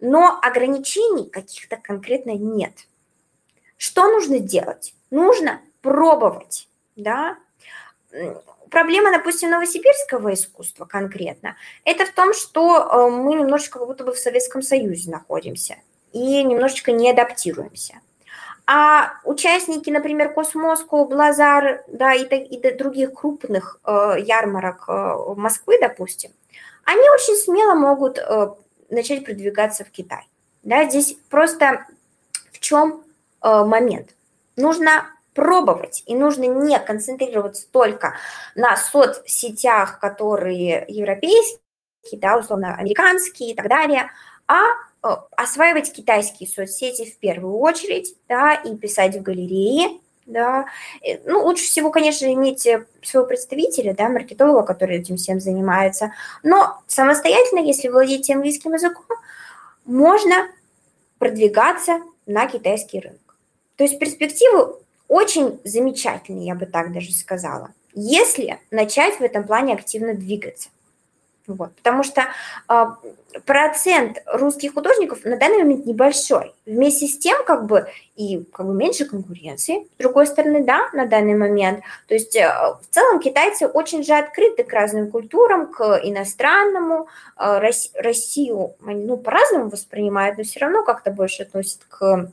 но 0.00 0.38
ограничений 0.42 1.28
каких-то 1.28 1.76
конкретно 1.76 2.32
нет. 2.32 2.88
Что 3.76 4.10
нужно 4.10 4.40
делать? 4.40 4.94
Нужно 5.10 5.60
пробовать, 5.82 6.68
да, 6.96 7.38
проблема, 8.70 9.10
допустим, 9.12 9.50
новосибирского 9.50 10.34
искусства 10.34 10.84
конкретно, 10.84 11.56
это 11.84 12.04
в 12.04 12.12
том, 12.12 12.34
что 12.34 12.78
э, 12.78 13.10
мы 13.10 13.34
немножечко 13.34 13.78
как 13.78 13.88
будто 13.88 14.04
бы 14.04 14.12
в 14.12 14.18
Советском 14.18 14.62
Союзе 14.62 15.10
находимся 15.10 15.76
и 16.12 16.42
немножечко 16.42 16.92
не 16.92 17.10
адаптируемся. 17.10 18.00
А 18.66 19.14
участники, 19.24 19.88
например, 19.88 20.32
Космоску, 20.32 21.06
Блазар, 21.06 21.84
да, 21.88 22.12
и, 22.12 22.24
и 22.24 22.76
других 22.76 23.14
крупных 23.14 23.80
э, 23.84 24.16
ярмарок 24.20 24.84
э, 24.88 25.14
Москвы, 25.36 25.78
допустим, 25.80 26.32
они 26.84 27.08
очень 27.10 27.34
смело 27.36 27.74
могут 27.74 28.18
э, 28.18 28.48
начать 28.90 29.24
продвигаться 29.24 29.84
в 29.84 29.90
Китай. 29.90 30.26
Да, 30.62 30.84
здесь 30.84 31.16
просто 31.30 31.86
в 32.52 32.58
чем 32.58 33.04
э, 33.42 33.64
момент? 33.64 34.10
Нужно 34.56 35.06
пробовать, 35.38 36.02
и 36.06 36.16
нужно 36.16 36.46
не 36.46 36.76
концентрироваться 36.80 37.68
только 37.70 38.16
на 38.56 38.76
соцсетях, 38.76 40.00
которые 40.00 40.84
европейские, 40.88 41.60
да, 42.14 42.36
условно, 42.36 42.74
американские 42.74 43.52
и 43.52 43.54
так 43.54 43.68
далее, 43.68 44.10
а 44.48 44.62
э, 45.04 45.16
осваивать 45.36 45.92
китайские 45.92 46.48
соцсети 46.48 47.08
в 47.08 47.18
первую 47.18 47.56
очередь, 47.58 48.16
да, 48.28 48.54
и 48.54 48.74
писать 48.74 49.14
в 49.14 49.22
галерее, 49.22 50.00
да. 50.26 50.64
Э, 51.06 51.18
ну, 51.24 51.44
лучше 51.44 51.66
всего, 51.66 51.92
конечно, 51.92 52.26
иметь 52.34 52.66
э, 52.66 52.84
своего 53.04 53.28
представителя, 53.28 53.94
да, 53.94 54.08
маркетолога, 54.08 54.64
который 54.64 54.98
этим 54.98 55.18
всем 55.18 55.38
занимается, 55.38 56.10
но 56.42 56.82
самостоятельно, 56.88 57.60
если 57.60 57.86
владеть 57.86 58.28
английским 58.28 58.72
языком, 58.72 59.06
можно 59.84 60.48
продвигаться 61.20 62.00
на 62.26 62.48
китайский 62.48 62.98
рынок. 62.98 63.36
То 63.76 63.84
есть 63.84 64.00
перспективы 64.00 64.74
очень 65.08 65.60
замечательные, 65.64 66.46
я 66.46 66.54
бы 66.54 66.66
так 66.66 66.92
даже 66.92 67.12
сказала, 67.12 67.72
если 67.94 68.58
начать 68.70 69.18
в 69.18 69.22
этом 69.22 69.44
плане 69.44 69.74
активно 69.74 70.14
двигаться. 70.14 70.68
Вот, 71.48 71.74
потому 71.76 72.02
что 72.02 72.26
э, 72.68 72.86
процент 73.46 74.18
русских 74.26 74.74
художников 74.74 75.24
на 75.24 75.38
данный 75.38 75.58
момент 75.62 75.86
небольшой. 75.86 76.52
Вместе 76.66 77.06
с 77.06 77.18
тем, 77.18 77.42
как 77.46 77.64
бы, 77.64 77.88
и 78.16 78.44
как 78.52 78.66
бы 78.66 78.74
меньше 78.74 79.06
конкуренции, 79.06 79.86
с 79.94 79.98
другой 79.98 80.26
стороны, 80.26 80.62
да, 80.62 80.90
на 80.92 81.06
данный 81.06 81.34
момент. 81.34 81.80
То 82.06 82.12
есть 82.12 82.36
э, 82.36 82.46
в 82.46 82.94
целом 82.94 83.18
китайцы 83.18 83.66
очень 83.66 84.04
же 84.04 84.12
открыты 84.12 84.62
к 84.62 84.72
разным 84.74 85.10
культурам, 85.10 85.72
к 85.72 85.98
иностранному. 86.04 87.08
Э, 87.38 87.60
Россию 87.94 88.74
ну, 88.80 89.16
по-разному 89.16 89.70
воспринимают, 89.70 90.36
но 90.36 90.44
все 90.44 90.60
равно 90.60 90.84
как-то 90.84 91.10
больше 91.10 91.44
относят 91.44 91.80
к 91.88 92.30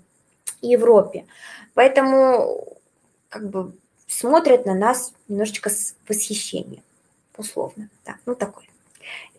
Европе. 0.61 1.25
Поэтому 1.73 2.77
как 3.29 3.49
бы 3.49 3.73
смотрят 4.07 4.65
на 4.65 4.73
нас 4.73 5.13
немножечко 5.27 5.69
с 5.69 5.95
восхищением, 6.07 6.83
условно. 7.37 7.89
Да, 8.05 8.15
ну 8.25 8.35
такой 8.35 8.69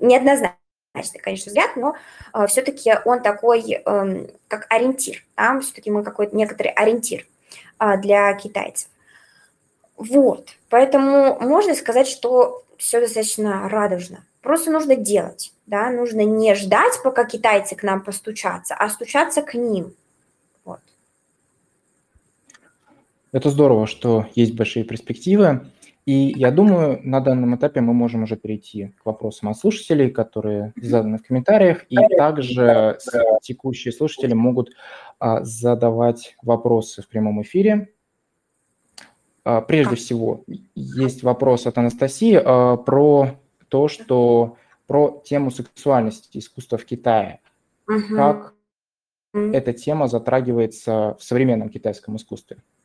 неоднозначный, 0.01 1.21
конечно, 1.23 1.51
взгляд, 1.51 1.77
но 1.77 1.97
э, 2.35 2.47
все-таки 2.47 2.92
он 3.05 3.23
такой, 3.23 3.62
э, 3.62 4.27
как 4.49 4.66
ориентир, 4.69 5.25
да? 5.37 5.61
все-таки 5.61 5.90
мы 5.90 6.03
какой-то 6.03 6.37
некоторый 6.37 6.69
ориентир 6.69 7.27
э, 7.79 7.97
для 7.99 8.33
китайцев. 8.35 8.88
Вот, 9.97 10.51
поэтому 10.69 11.38
можно 11.40 11.75
сказать, 11.75 12.07
что 12.07 12.64
все 12.77 13.01
достаточно 13.01 13.69
радужно. 13.69 14.25
Просто 14.42 14.71
нужно 14.71 14.95
делать, 14.95 15.53
да, 15.66 15.90
нужно 15.90 16.21
не 16.21 16.55
ждать, 16.55 17.01
пока 17.03 17.25
китайцы 17.25 17.75
к 17.75 17.83
нам 17.83 18.03
постучатся, 18.03 18.75
а 18.75 18.88
стучаться 18.88 19.42
к 19.42 19.55
ним. 19.55 19.95
Вот. 20.64 20.81
Это 23.37 23.51
здорово, 23.51 23.87
что 23.87 24.25
есть 24.35 24.55
большие 24.55 24.83
перспективы. 24.83 25.66
И 26.07 26.33
я 26.37 26.51
думаю, 26.51 27.01
на 27.03 27.20
данном 27.20 27.55
этапе 27.55 27.83
мы 27.83 27.92
можем 27.92 28.22
уже 28.22 28.35
перейти 28.35 28.94
к 28.99 29.05
вопросам 29.05 29.51
от 29.51 29.59
слушателей, 29.59 30.09
которые 30.11 30.72
заданы 30.81 31.18
в 31.18 31.22
комментариях, 31.22 31.85
и 31.90 31.96
также 32.16 32.96
текущие 33.42 33.92
слушатели 33.92 34.33
могут 34.33 34.70
а, 35.18 35.44
задавать 35.44 36.35
вопросы 36.42 37.03
в 37.03 37.09
прямом 37.09 37.42
эфире. 37.42 37.90
А, 39.44 39.61
прежде 39.61 39.96
всего, 39.96 40.42
есть 40.75 41.22
вопрос 41.22 41.66
от 41.66 41.77
Анастасии 41.77 42.40
а, 42.42 42.79
про 42.79 43.33
то, 43.68 43.88
что 43.88 44.57
про 44.87 45.22
тему 45.27 45.51
сексуальности 45.51 46.38
искусства 46.38 46.79
в 46.79 46.87
Китае. 46.87 47.40
Угу. 47.87 48.16
Как 48.16 48.55
эта 49.35 49.75
тема 49.75 50.09
затрагивается 50.09 51.18
в 51.20 51.22
современном 51.22 51.68
китайском 51.68 52.16
искусстве? 52.16 52.57
Угу. 52.57 52.76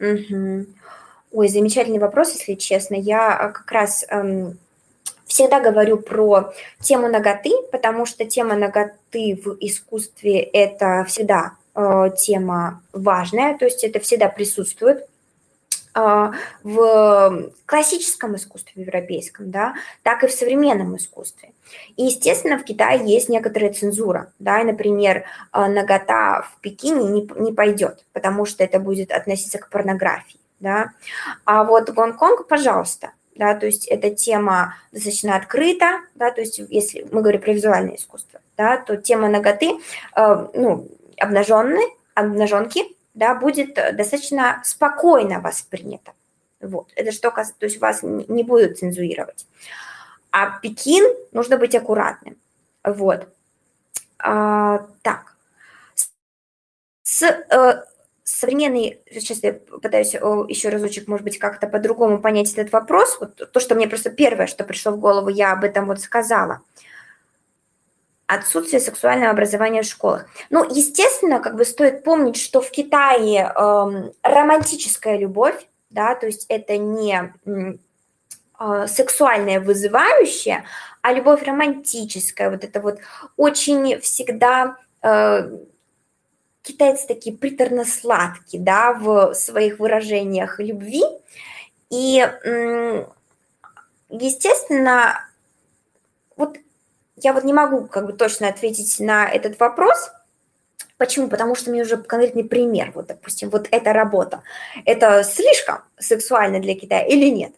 Ой, 0.00 1.48
замечательный 1.48 1.98
вопрос, 1.98 2.32
если 2.32 2.54
честно. 2.54 2.94
Я 2.94 3.36
а, 3.36 3.48
как 3.50 3.70
раз 3.70 4.06
эм, 4.08 4.58
всегда 5.26 5.60
говорю 5.60 5.98
про 5.98 6.52
тему 6.80 7.08
ноготы, 7.08 7.50
потому 7.70 8.06
что 8.06 8.24
тема 8.24 8.56
ноготы 8.56 9.40
в 9.44 9.56
искусстве– 9.60 10.40
это 10.52 11.04
всегда 11.06 11.52
э, 11.74 12.10
тема 12.16 12.82
важная, 12.92 13.58
то 13.58 13.66
есть 13.66 13.84
это 13.84 14.00
всегда 14.00 14.28
присутствует 14.28 15.06
в 16.62 17.50
классическом 17.66 18.36
искусстве 18.36 18.82
европейском, 18.82 19.50
да, 19.50 19.74
так 20.02 20.24
и 20.24 20.26
в 20.26 20.32
современном 20.32 20.96
искусстве. 20.96 21.52
И, 21.96 22.04
естественно, 22.04 22.58
в 22.58 22.64
Китае 22.64 23.00
есть 23.04 23.28
некоторая 23.28 23.72
цензура, 23.72 24.32
да, 24.38 24.60
и, 24.60 24.64
например, 24.64 25.24
э, 25.52 25.66
нагота 25.66 26.42
в 26.42 26.60
Пекине 26.60 27.04
не, 27.04 27.28
не 27.40 27.52
пойдет, 27.52 28.04
потому 28.12 28.46
что 28.46 28.64
это 28.64 28.78
будет 28.78 29.10
относиться 29.10 29.58
к 29.58 29.68
порнографии 29.68 30.38
да. 30.60 30.90
А 31.44 31.64
вот 31.64 31.90
Гонконг, 31.90 32.46
пожалуйста, 32.46 33.12
да, 33.36 33.54
то 33.54 33.66
есть 33.66 33.86
эта 33.86 34.10
тема 34.10 34.74
достаточно 34.92 35.36
открыта, 35.36 36.00
да, 36.14 36.30
то 36.30 36.40
есть 36.40 36.58
если 36.70 37.06
мы 37.12 37.22
говорим 37.22 37.40
про 37.40 37.52
визуальное 37.52 37.96
искусство, 37.96 38.40
да, 38.56 38.76
то 38.76 38.96
тема 38.96 39.28
ноготы, 39.28 39.78
э, 40.16 40.46
ну, 40.54 40.88
обнаженные, 41.18 41.86
обнаженки, 42.14 42.82
да, 43.18 43.34
будет 43.34 43.74
достаточно 43.74 44.62
спокойно 44.64 45.40
воспринято. 45.40 46.12
Вот, 46.60 46.90
это 46.96 47.12
что 47.12 47.30
касается, 47.30 47.58
то 47.58 47.66
есть 47.66 47.80
вас 47.80 48.00
не 48.02 48.42
будут 48.42 48.78
цензурировать. 48.78 49.46
А 50.30 50.58
Пекин 50.60 51.04
нужно 51.32 51.56
быть 51.56 51.74
аккуратным. 51.74 52.36
Вот. 52.84 53.28
А, 54.18 54.86
так. 55.02 55.36
С, 57.02 57.22
э, 57.22 57.82
современный, 58.24 59.00
сейчас 59.10 59.42
я 59.42 59.54
пытаюсь 59.54 60.14
еще 60.14 60.68
разочек, 60.68 61.08
может 61.08 61.24
быть, 61.24 61.38
как-то 61.38 61.66
по-другому 61.66 62.20
понять 62.20 62.52
этот 62.52 62.72
вопрос. 62.72 63.18
Вот 63.20 63.50
то, 63.52 63.60
что 63.60 63.74
мне 63.74 63.88
просто 63.88 64.10
первое, 64.10 64.46
что 64.46 64.64
пришло 64.64 64.92
в 64.92 64.98
голову, 64.98 65.28
я 65.28 65.52
об 65.52 65.64
этом 65.64 65.86
вот 65.86 66.00
сказала. 66.00 66.60
Отсутствие 68.28 68.78
сексуального 68.78 69.30
образования 69.30 69.80
в 69.80 69.86
школах. 69.86 70.26
Ну, 70.50 70.62
естественно, 70.70 71.40
как 71.40 71.56
бы 71.56 71.64
стоит 71.64 72.04
помнить, 72.04 72.36
что 72.36 72.60
в 72.60 72.70
Китае 72.70 73.50
э, 73.50 74.10
романтическая 74.22 75.16
любовь, 75.16 75.66
да, 75.88 76.14
то 76.14 76.26
есть 76.26 76.44
это 76.50 76.76
не 76.76 77.32
э, 77.46 78.86
сексуальная 78.86 79.60
вызывающая, 79.60 80.66
а 81.00 81.12
любовь 81.14 81.42
романтическая, 81.42 82.50
вот 82.50 82.64
это 82.64 82.82
вот 82.82 82.98
очень 83.38 83.98
всегда 84.00 84.76
э, 85.00 85.50
китайцы 86.60 87.06
такие 87.06 87.34
приторно-сладкие, 87.34 88.62
да, 88.62 88.92
в 88.92 89.32
своих 89.32 89.78
выражениях 89.78 90.60
любви. 90.60 91.02
И, 91.88 92.18
естественно, 94.10 95.24
вот 96.36 96.58
я 97.22 97.32
вот 97.32 97.44
не 97.44 97.52
могу 97.52 97.86
как 97.86 98.06
бы 98.06 98.12
точно 98.12 98.48
ответить 98.48 98.98
на 99.00 99.28
этот 99.28 99.58
вопрос. 99.60 100.10
Почему? 100.96 101.28
Потому 101.28 101.54
что 101.54 101.70
мне 101.70 101.82
уже 101.82 101.96
конкретный 101.96 102.44
пример. 102.44 102.92
Вот, 102.94 103.06
допустим, 103.06 103.50
вот 103.50 103.68
эта 103.70 103.92
работа. 103.92 104.42
Это 104.84 105.22
слишком 105.22 105.78
сексуально 105.96 106.60
для 106.60 106.74
Китая 106.74 107.06
или 107.06 107.26
нет? 107.26 107.52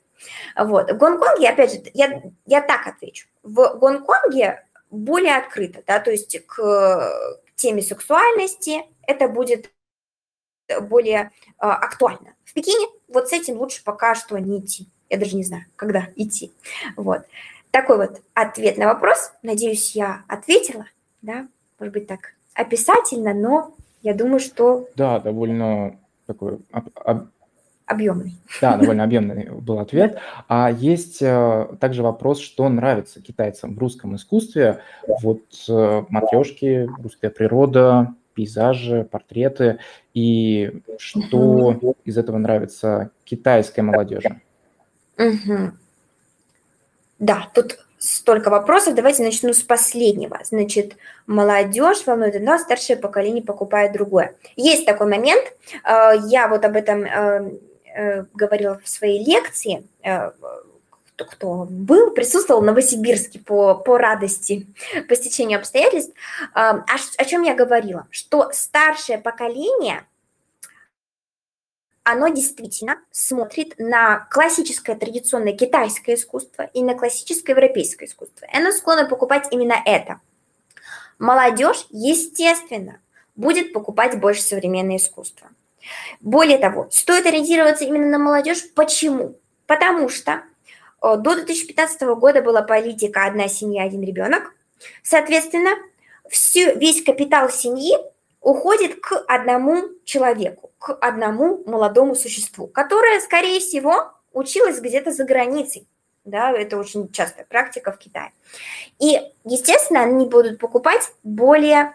Вот. 0.56 0.90
В 0.90 0.96
Гонконге, 0.96 1.48
опять 1.48 1.72
же, 1.72 1.80
я, 1.94 2.22
я 2.46 2.60
так 2.60 2.86
отвечу. 2.86 3.26
В 3.42 3.78
Гонконге 3.78 4.64
более 4.90 5.36
открыто, 5.36 5.82
да, 5.86 6.00
то 6.00 6.10
есть 6.10 6.44
к 6.46 7.12
теме 7.54 7.80
сексуальности 7.80 8.82
это 9.06 9.28
будет 9.28 9.70
более 10.82 11.20
э, 11.20 11.28
актуально. 11.58 12.34
В 12.44 12.52
Пекине 12.52 12.88
вот 13.08 13.28
с 13.28 13.32
этим 13.32 13.58
лучше 13.58 13.82
пока 13.84 14.14
что 14.14 14.38
не 14.38 14.60
идти. 14.60 14.88
Я 15.08 15.18
даже 15.18 15.36
не 15.36 15.44
знаю, 15.44 15.64
когда 15.76 16.08
идти. 16.16 16.52
Вот. 16.96 17.22
Такой 17.70 17.98
вот 17.98 18.20
ответ 18.34 18.78
на 18.78 18.86
вопрос. 18.86 19.32
Надеюсь, 19.42 19.94
я 19.94 20.22
ответила, 20.28 20.86
да, 21.22 21.46
может 21.78 21.94
быть, 21.94 22.06
так 22.06 22.34
описательно, 22.54 23.32
но 23.32 23.74
я 24.02 24.14
думаю, 24.14 24.40
что... 24.40 24.88
Да, 24.96 25.20
довольно 25.20 25.98
такой 26.26 26.58
об, 26.72 26.88
об... 27.04 27.28
объемный. 27.86 28.36
Да, 28.60 28.76
довольно 28.76 29.04
объемный 29.04 29.50
был 29.50 29.78
ответ. 29.78 30.18
А 30.48 30.70
есть 30.70 31.22
э, 31.22 31.68
также 31.78 32.02
вопрос, 32.02 32.40
что 32.40 32.68
нравится 32.68 33.22
китайцам 33.22 33.74
в 33.74 33.78
русском 33.78 34.16
искусстве. 34.16 34.80
Вот 35.06 35.42
э, 35.68 36.02
матрешки, 36.08 36.88
русская 37.00 37.30
природа, 37.30 38.14
пейзажи, 38.34 39.04
портреты, 39.04 39.78
и 40.14 40.82
что 40.98 41.96
из 42.04 42.16
этого 42.16 42.38
нравится 42.38 43.10
китайской 43.24 43.80
молодежи? 43.80 44.40
Угу. 45.18 45.72
Да, 47.20 47.48
тут 47.54 47.78
столько 47.98 48.48
вопросов. 48.50 48.94
Давайте 48.94 49.22
начну 49.22 49.52
с 49.52 49.62
последнего. 49.62 50.40
Значит, 50.42 50.96
молодежь 51.26 52.06
волнует 52.06 52.34
одно, 52.34 52.54
а 52.54 52.58
старшее 52.58 52.96
поколение 52.96 53.44
покупает 53.44 53.92
другое. 53.92 54.34
Есть 54.56 54.86
такой 54.86 55.06
момент. 55.06 55.44
Э, 55.84 56.14
я 56.26 56.48
вот 56.48 56.64
об 56.64 56.76
этом 56.76 57.04
э, 57.04 57.52
э, 57.94 58.24
говорила 58.34 58.80
в 58.82 58.88
своей 58.88 59.24
лекции 59.24 59.84
кто 61.24 61.66
был, 61.68 62.12
присутствовал 62.12 62.62
в 62.62 62.64
Новосибирске 62.64 63.40
по, 63.40 63.74
по 63.74 63.98
радости, 63.98 64.66
по 65.08 65.14
стечению 65.14 65.58
обстоятельств. 65.58 66.14
А, 66.54 66.76
о, 66.76 66.96
о 67.18 67.24
чем 67.26 67.42
я 67.42 67.54
говорила? 67.54 68.06
Что 68.10 68.50
старшее 68.52 69.18
поколение 69.18 70.04
оно 72.02 72.28
действительно 72.28 72.98
смотрит 73.10 73.74
на 73.78 74.26
классическое 74.30 74.96
традиционное 74.96 75.52
китайское 75.52 76.16
искусство 76.16 76.62
и 76.72 76.82
на 76.82 76.94
классическое 76.94 77.54
европейское 77.54 78.08
искусство. 78.08 78.46
И 78.46 78.56
оно 78.56 78.72
склонно 78.72 79.06
покупать 79.06 79.48
именно 79.50 79.76
это. 79.84 80.20
Молодежь, 81.18 81.86
естественно, 81.90 83.00
будет 83.36 83.72
покупать 83.72 84.18
больше 84.18 84.42
современное 84.42 84.96
искусство. 84.96 85.48
Более 86.20 86.58
того, 86.58 86.88
стоит 86.90 87.26
ориентироваться 87.26 87.84
именно 87.84 88.06
на 88.06 88.18
молодежь. 88.18 88.64
Почему? 88.74 89.36
Потому 89.66 90.08
что 90.08 90.42
э, 91.02 91.16
до 91.16 91.34
2015 91.34 92.02
года 92.16 92.42
была 92.42 92.62
политика 92.62 93.24
«одна 93.24 93.48
семья, 93.48 93.84
один 93.84 94.02
ребенок». 94.02 94.54
Соответственно, 95.02 95.70
все, 96.28 96.74
весь 96.74 97.02
капитал 97.02 97.50
семьи 97.50 97.96
уходит 98.40 99.00
к 99.00 99.24
одному 99.28 99.88
человеку, 100.04 100.70
к 100.78 100.94
одному 100.94 101.62
молодому 101.66 102.14
существу, 102.14 102.66
которое, 102.66 103.20
скорее 103.20 103.60
всего, 103.60 104.12
училось 104.32 104.80
где-то 104.80 105.12
за 105.12 105.24
границей. 105.24 105.86
Да, 106.24 106.52
это 106.52 106.76
очень 106.76 107.10
частая 107.10 107.46
практика 107.46 107.92
в 107.92 107.98
Китае. 107.98 108.32
И, 108.98 109.18
естественно, 109.44 110.02
они 110.02 110.26
будут 110.26 110.58
покупать 110.58 111.10
более 111.22 111.94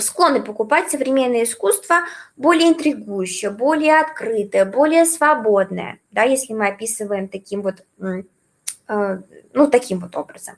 склонны 0.00 0.42
покупать 0.42 0.90
современное 0.90 1.44
искусство 1.44 2.02
более 2.36 2.68
интригующее, 2.68 3.50
более 3.50 4.00
открытое, 4.00 4.64
более 4.64 5.04
свободное, 5.04 5.98
да, 6.12 6.22
если 6.22 6.52
мы 6.52 6.68
описываем 6.68 7.28
таким 7.28 7.62
вот, 7.62 7.84
э, 7.98 9.18
ну, 9.52 9.66
таким 9.68 9.98
вот 9.98 10.16
образом. 10.16 10.54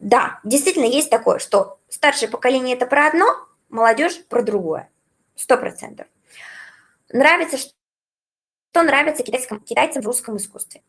Да, 0.00 0.40
действительно 0.42 0.86
есть 0.86 1.10
такое, 1.10 1.38
что 1.38 1.78
старшее 1.88 2.28
поколение 2.28 2.76
это 2.76 2.86
про 2.86 3.06
одно, 3.06 3.43
молодежь 3.74 4.24
про 4.28 4.42
другое. 4.42 4.88
Сто 5.34 5.58
процентов. 5.58 6.06
Нравится, 7.12 7.58
что 7.58 8.82
нравится 8.82 9.22
китайским, 9.22 9.60
китайцам 9.60 10.02
в 10.02 10.06
русском 10.06 10.36
искусстве. 10.36 10.82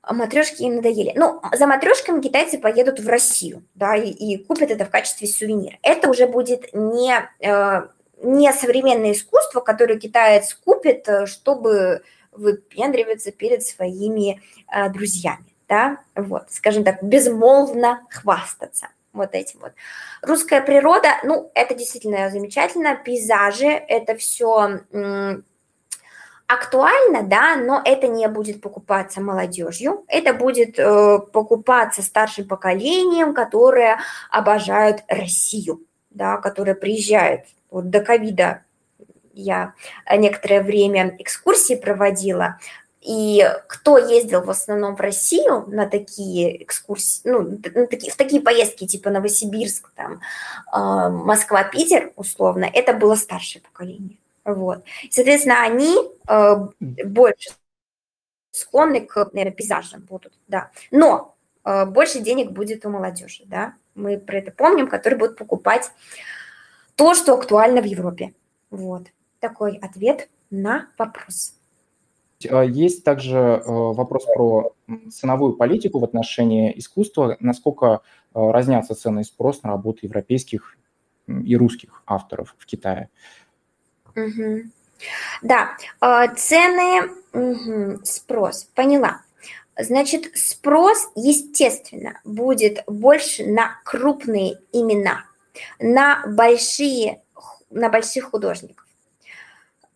А 0.00 0.14
матрешки 0.14 0.62
им 0.62 0.76
надоели. 0.76 1.12
Ну, 1.14 1.40
за 1.52 1.66
матрешками 1.66 2.20
китайцы 2.20 2.58
поедут 2.58 2.98
в 2.98 3.06
Россию, 3.06 3.62
да, 3.74 3.94
и, 3.94 4.10
и 4.10 4.42
купят 4.42 4.70
это 4.70 4.84
в 4.84 4.90
качестве 4.90 5.28
сувенира. 5.28 5.76
Это 5.82 6.10
уже 6.10 6.26
будет 6.26 6.70
не, 6.72 7.14
э, 7.38 7.88
не 8.22 8.52
современное 8.52 9.12
искусство, 9.12 9.60
которое 9.60 10.00
китаец 10.00 10.54
купит, 10.54 11.08
э, 11.08 11.26
чтобы 11.26 12.02
выпендриваться 12.32 13.30
перед 13.30 13.62
своими 13.62 14.42
э, 14.74 14.88
друзьями, 14.88 15.54
да, 15.68 15.98
вот, 16.16 16.50
скажем 16.50 16.82
так, 16.82 17.02
безмолвно 17.04 18.04
хвастаться 18.10 18.88
вот 19.12 19.34
этим 19.34 19.60
вот. 19.60 19.72
Русская 20.22 20.60
природа, 20.60 21.08
ну, 21.24 21.50
это 21.54 21.74
действительно 21.74 22.30
замечательно, 22.30 22.96
пейзажи, 22.96 23.66
это 23.66 24.16
все 24.16 24.80
актуально, 26.46 27.22
да, 27.22 27.56
но 27.56 27.80
это 27.84 28.08
не 28.08 28.28
будет 28.28 28.60
покупаться 28.60 29.20
молодежью, 29.20 30.04
это 30.06 30.34
будет 30.34 30.78
э, 30.78 31.18
покупаться 31.32 32.02
старшим 32.02 32.46
поколением, 32.46 33.32
которые 33.32 33.98
обожают 34.30 35.02
Россию, 35.08 35.86
да, 36.10 36.36
которые 36.36 36.74
приезжают. 36.74 37.42
Вот 37.70 37.88
до 37.88 38.00
ковида 38.00 38.64
я 39.32 39.72
некоторое 40.14 40.62
время 40.62 41.16
экскурсии 41.18 41.74
проводила, 41.74 42.58
и 43.02 43.44
кто 43.66 43.98
ездил 43.98 44.42
в 44.42 44.50
основном 44.50 44.94
в 44.94 45.00
Россию 45.00 45.64
на 45.66 45.86
такие 45.86 46.62
экскурсии, 46.62 47.22
ну, 47.24 47.42
на 47.42 47.86
такие, 47.88 48.12
в 48.12 48.16
такие 48.16 48.40
поездки, 48.40 48.86
типа 48.86 49.10
Новосибирск, 49.10 49.90
там, 49.94 50.20
э, 50.72 51.08
Москва-Питер, 51.10 52.12
условно, 52.14 52.64
это 52.72 52.92
было 52.92 53.16
старшее 53.16 53.60
поколение. 53.62 54.18
Вот. 54.44 54.84
Соответственно, 55.10 55.62
они 55.62 55.96
э, 56.28 57.04
больше 57.04 57.50
склонны 58.52 59.00
к, 59.00 59.16
наверное, 59.32 59.56
пейзажам 59.56 60.02
будут, 60.02 60.32
да. 60.46 60.70
Но 60.92 61.34
э, 61.64 61.84
больше 61.86 62.20
денег 62.20 62.52
будет 62.52 62.86
у 62.86 62.90
молодежи, 62.90 63.42
да. 63.46 63.74
Мы 63.96 64.16
про 64.16 64.38
это 64.38 64.52
помним, 64.52 64.86
которые 64.86 65.18
будут 65.18 65.36
покупать 65.36 65.90
то, 66.94 67.14
что 67.14 67.34
актуально 67.34 67.82
в 67.82 67.86
Европе. 67.86 68.32
Вот. 68.70 69.08
Такой 69.40 69.76
ответ 69.78 70.28
на 70.50 70.88
вопрос. 70.96 71.54
А, 72.46 72.62
есть 72.62 73.04
также 73.04 73.36
э, 73.36 73.62
вопрос 73.66 74.24
про 74.34 74.74
ценовую 75.10 75.54
политику 75.54 75.98
в 75.98 76.04
отношении 76.04 76.76
искусства. 76.78 77.36
Насколько 77.40 77.86
э, 77.86 77.98
разнятся 78.34 78.94
цены 78.94 79.20
и 79.20 79.24
спрос 79.24 79.62
на 79.62 79.70
работы 79.70 80.00
европейских 80.02 80.76
и 81.26 81.56
русских 81.56 82.02
авторов 82.06 82.54
в 82.58 82.66
Китае? 82.66 83.08
Угу. 84.14 84.62
Да, 85.42 85.70
э, 86.00 86.34
цены, 86.36 87.10
угу, 87.32 88.00
спрос, 88.04 88.68
поняла. 88.74 89.22
Значит, 89.78 90.36
спрос, 90.36 91.10
естественно, 91.14 92.20
будет 92.24 92.84
больше 92.86 93.46
на 93.46 93.80
крупные 93.84 94.58
имена, 94.72 95.24
на 95.80 96.24
большие, 96.26 97.22
на 97.70 97.88
больших 97.88 98.30
художников. 98.30 98.86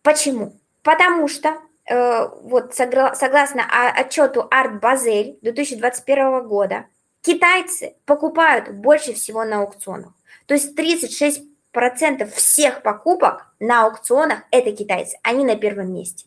Почему? 0.01 0.55
Потому 0.81 1.27
что 1.27 1.57
вот 1.89 2.75
согласно 2.75 3.63
отчету 3.95 4.47
Art 4.51 4.79
Basel 4.79 5.37
2021 5.41 6.47
года, 6.47 6.85
китайцы 7.21 7.95
покупают 8.05 8.69
больше 8.71 9.13
всего 9.13 9.43
на 9.43 9.61
аукционах. 9.61 10.13
То 10.47 10.53
есть 10.53 10.77
36% 10.77 12.29
всех 12.33 12.81
покупок 12.81 13.47
на 13.59 13.85
аукционах– 13.85 14.39
это 14.51 14.71
китайцы, 14.71 15.17
они 15.23 15.45
на 15.45 15.55
первом 15.55 15.93
месте. 15.93 16.25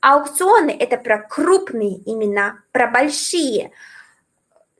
Аукционы– 0.00 0.70
это 0.78 0.96
про 0.96 1.18
крупные 1.18 1.98
имена, 2.10 2.60
про 2.72 2.86
большие 2.86 3.72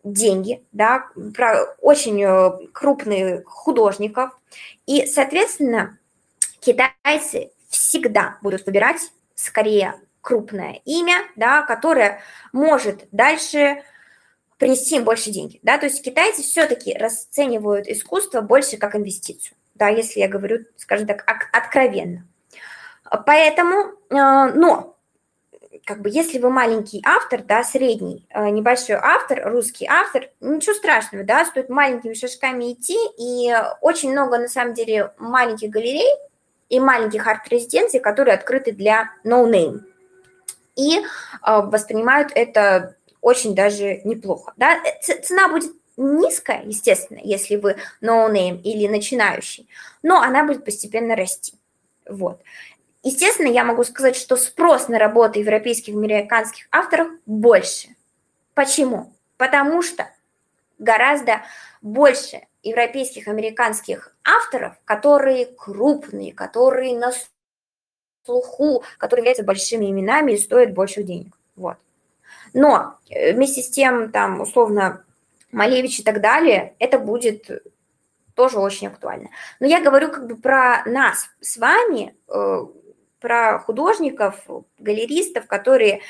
деньги, 0.03 0.65
да, 0.73 1.07
про 1.37 1.77
очень 1.81 2.23
э, 2.23 2.67
крупных 2.73 3.47
художников. 3.47 4.31
И, 4.87 5.07
соответственно, 5.07 5.99
китайцы 6.61 7.51
всегда 7.69 8.39
будут 8.43 8.65
выбирать 8.67 9.13
скорее 9.35 9.95
крупное 10.21 10.81
имя, 10.85 11.23
да, 11.37 11.63
которое 11.63 12.21
может 12.53 13.09
дальше 13.13 13.83
принести 14.59 14.97
им 14.97 15.05
больше 15.05 15.31
денег. 15.31 15.61
Да? 15.63 15.79
То 15.79 15.87
есть 15.87 16.05
китайцы 16.05 16.43
все-таки 16.43 16.97
расценивают 16.97 17.89
искусство 17.89 18.43
больше 18.43 18.77
как 18.77 18.95
инвестицию, 18.95 19.57
да, 19.75 19.89
если 19.89 20.21
я 20.21 20.29
говорю, 20.29 20.67
скажем 20.77 21.07
так, 21.07 21.25
откровенно. 21.53 22.27
Поэтому, 23.27 23.95
э, 24.11 24.53
но 24.55 24.97
как 25.85 26.03
бы 26.03 26.11
если 26.11 26.39
вы 26.39 26.51
маленький 26.51 27.03
автор, 27.05 27.43
да, 27.43 27.65
средний, 27.65 28.27
э, 28.31 28.49
небольшой 28.51 28.97
автор, 28.97 29.51
русский 29.51 29.87
автор, 29.87 30.29
ничего 30.41 30.75
страшного, 30.75 31.25
да, 31.25 31.45
стоит 31.45 31.69
маленькими 31.69 32.15
шажками 32.15 32.73
идти, 32.73 32.97
и 33.19 33.53
очень 33.81 34.13
много, 34.13 34.39
на 34.39 34.49
самом 34.49 34.75
деле, 34.75 35.13
маленьких 35.19 35.71
галерей 35.71 36.15
и 36.69 36.79
маленьких 36.79 37.27
арт-резиденций, 37.27 37.99
которые 37.99 38.35
открыты 38.35 38.73
для 38.73 39.11
no-name, 39.25 39.81
и 40.81 41.05
а, 41.43 41.61
воспринимают 41.61 42.33
это 42.35 42.97
очень 43.21 43.55
даже 43.55 44.01
неплохо. 44.05 44.55
Да? 44.57 44.77
Э, 44.77 45.21
цена 45.23 45.49
будет 45.49 45.73
низкая, 45.97 46.63
естественно, 46.65 47.21
если 47.23 47.57
вы 47.57 47.77
no-name 48.01 48.63
или 48.63 48.89
начинающий, 48.89 49.69
но 50.03 50.21
она 50.23 50.45
будет 50.45 50.65
постепенно 50.65 51.15
расти. 51.15 51.53
Вот. 52.09 52.41
Естественно, 53.03 53.49
я 53.49 53.65
могу 53.65 53.85
сказать, 53.85 54.17
что 54.17 54.37
спрос 54.37 54.89
на 54.89 54.99
работы 54.99 55.41
европейских 55.41 55.95
и 55.95 55.97
американских 55.97 56.67
авторов 56.71 57.09
больше. 57.27 57.89
Почему? 58.55 59.13
Потому 59.37 59.83
что 59.83 60.11
гораздо 60.79 61.43
больше 61.83 62.43
европейских, 62.63 63.29
американских 63.29 64.15
авторов, 64.25 64.75
которые 64.85 65.47
крупные, 65.47 66.33
которые 66.33 66.99
на 66.99 67.13
слуху, 68.25 68.85
которые 68.99 69.23
являются 69.23 69.45
большими 69.45 69.91
именами 69.91 70.33
и 70.33 70.39
стоят 70.39 70.73
больше 70.73 71.03
денег. 71.03 71.37
Вот. 71.57 71.77
Но 72.53 72.97
э, 73.09 73.33
вместе 73.33 73.63
с 73.63 73.71
тем, 73.71 74.11
там, 74.13 74.41
условно, 74.41 75.05
Малевич 75.53 76.01
и 76.01 76.03
так 76.03 76.21
далее, 76.21 76.75
это 76.79 76.99
будет 76.99 77.51
тоже 78.35 78.59
очень 78.59 78.87
актуально. 78.87 79.31
Но 79.59 79.67
я 79.67 79.83
говорю 79.83 80.11
как 80.11 80.27
бы 80.27 80.37
про 80.37 80.83
нас 80.87 81.29
с 81.41 81.57
вами, 81.57 82.15
э, 82.29 82.67
про 83.21 83.59
художников, 83.59 84.47
галеристов, 84.79 85.47
которые 85.47 86.01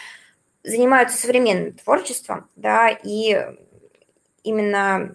занимаются 0.62 1.18
современным 1.18 1.72
творчеством, 1.72 2.48
да, 2.54 2.90
и 2.90 3.36
именно 4.42 5.14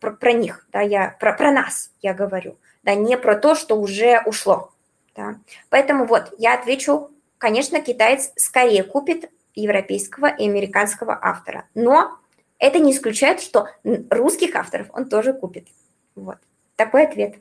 про, 0.00 0.12
про 0.12 0.32
них, 0.32 0.66
да, 0.72 0.80
я 0.80 1.16
про, 1.18 1.32
про 1.32 1.52
нас 1.52 1.92
я 2.02 2.12
говорю, 2.12 2.58
да, 2.82 2.94
не 2.94 3.16
про 3.16 3.36
то, 3.36 3.54
что 3.54 3.76
уже 3.76 4.20
ушло. 4.24 4.72
Да. 5.20 5.36
Поэтому 5.68 6.06
вот 6.06 6.32
я 6.38 6.54
отвечу, 6.54 7.10
конечно, 7.36 7.82
китаец 7.82 8.32
скорее 8.36 8.82
купит 8.84 9.30
европейского 9.54 10.26
и 10.26 10.48
американского 10.48 11.18
автора, 11.20 11.66
но 11.74 12.18
это 12.58 12.78
не 12.78 12.92
исключает, 12.92 13.40
что 13.40 13.68
русских 14.08 14.54
авторов 14.54 14.88
он 14.92 15.08
тоже 15.08 15.34
купит. 15.34 15.68
Вот 16.14 16.38
такой 16.76 17.04
ответ 17.04 17.36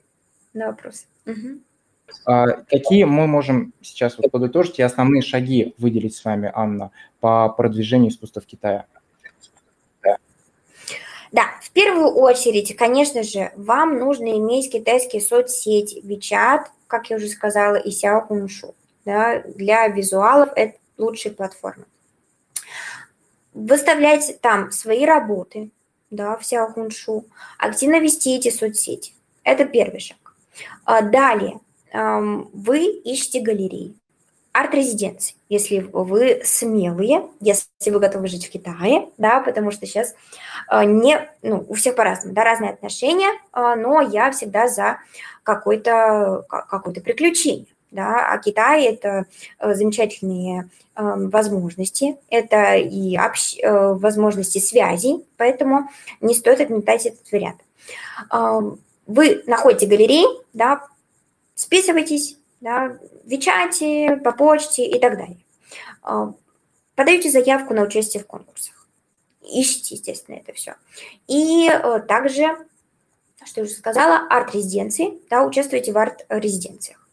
на 0.53 0.67
вопрос. 0.67 1.05
Угу. 1.25 1.59
А, 2.25 2.47
какие 2.63 3.05
мы 3.05 3.27
можем 3.27 3.73
сейчас 3.81 4.17
вот 4.17 4.29
подытожить 4.29 4.79
и 4.79 4.81
основные 4.83 5.21
шаги 5.21 5.73
выделить 5.77 6.15
с 6.15 6.25
вами, 6.25 6.51
Анна, 6.53 6.91
по 7.21 7.47
продвижению 7.47 8.11
искусства 8.11 8.41
в 8.41 8.45
Китае? 8.45 8.87
Да, 11.31 11.43
в 11.61 11.69
первую 11.71 12.09
очередь, 12.15 12.75
конечно 12.75 13.21
же, 13.21 13.51
вам 13.55 13.99
нужно 13.99 14.35
иметь 14.39 14.71
китайские 14.71 15.21
соцсети, 15.21 16.01
WeChat, 16.03 16.63
как 16.89 17.09
я 17.09 17.15
уже 17.15 17.29
сказала, 17.29 17.77
и 17.77 17.89
Xiaohongshu. 17.89 18.75
Да, 19.05 19.41
для 19.55 19.87
визуалов 19.87 20.49
это 20.55 20.77
лучшие 20.97 21.33
платформы. 21.33 21.85
Выставляйте 23.53 24.33
там 24.33 24.71
свои 24.71 25.05
работы, 25.05 25.71
да, 26.09 26.35
в 26.35 26.41
Xiaohongshu, 26.41 27.23
активно 27.57 27.99
вести 27.99 28.35
эти 28.35 28.49
соцсети. 28.49 29.13
Это 29.43 29.63
первый 29.65 30.01
шаг. 30.01 30.17
А 30.83 31.01
далее, 31.01 31.59
вы 31.93 32.85
ищете 32.85 33.39
галереи, 33.39 33.95
арт-резиденции, 34.51 35.35
если 35.47 35.79
вы 35.79 36.41
смелые, 36.43 37.27
если 37.39 37.91
вы 37.91 37.99
готовы 37.99 38.27
жить 38.27 38.47
в 38.47 38.49
Китае, 38.49 39.07
да, 39.17 39.41
потому 39.41 39.71
что 39.71 39.85
сейчас 39.85 40.15
а, 40.67 40.85
не, 40.85 41.29
ну, 41.41 41.65
у 41.67 41.75
всех 41.75 41.95
по-разному, 41.95 42.33
да, 42.33 42.43
разные 42.43 42.71
отношения, 42.71 43.29
а, 43.51 43.75
но 43.75 44.01
я 44.01 44.31
всегда 44.31 44.67
за 44.67 44.97
какое-то 45.43 46.45
какое 46.47 46.93
приключение, 46.93 47.67
да, 47.91 48.27
а 48.31 48.37
Китай– 48.37 48.85
это 48.85 49.25
э, 49.59 49.73
замечательные 49.73 50.69
возможности, 50.95 52.17
это 52.29 52.75
и 52.75 53.15
общ, 53.15 53.57
э, 53.57 53.93
возможности 53.93 54.59
связей, 54.59 55.25
поэтому 55.37 55.89
не 56.19 56.35
стоит 56.35 56.59
отметать 56.59 57.05
этот 57.05 57.31
вариант. 57.31 57.61
Вы 59.07 59.41
находите 59.47 59.87
галереи, 59.87 60.25
да, 60.53 60.85
списывайтесь, 61.55 62.37
да, 62.61 62.97
в 63.23 63.27
Вичате, 63.27 64.17
по 64.23 64.31
почте 64.31 64.85
и 64.85 64.99
так 64.99 65.17
далее. 65.17 65.39
А, 66.01 66.33
подаете 66.95 67.29
заявку 67.29 67.73
на 67.73 67.83
участие 67.83 68.23
в 68.23 68.27
конкурсах. 68.27 68.87
Ищите, 69.41 69.95
естественно, 69.95 70.35
это 70.35 70.53
все. 70.53 70.75
И 71.27 71.69
э, 71.69 71.99
также, 72.01 72.45
что 73.45 73.61
я 73.61 73.63
уже 73.63 73.73
сказала, 73.73 74.27
арт-резиденции, 74.29 75.19
да, 75.29 75.43
участвуйте 75.43 75.91
в 75.91 75.97
арт-резиденциях. 75.97 77.07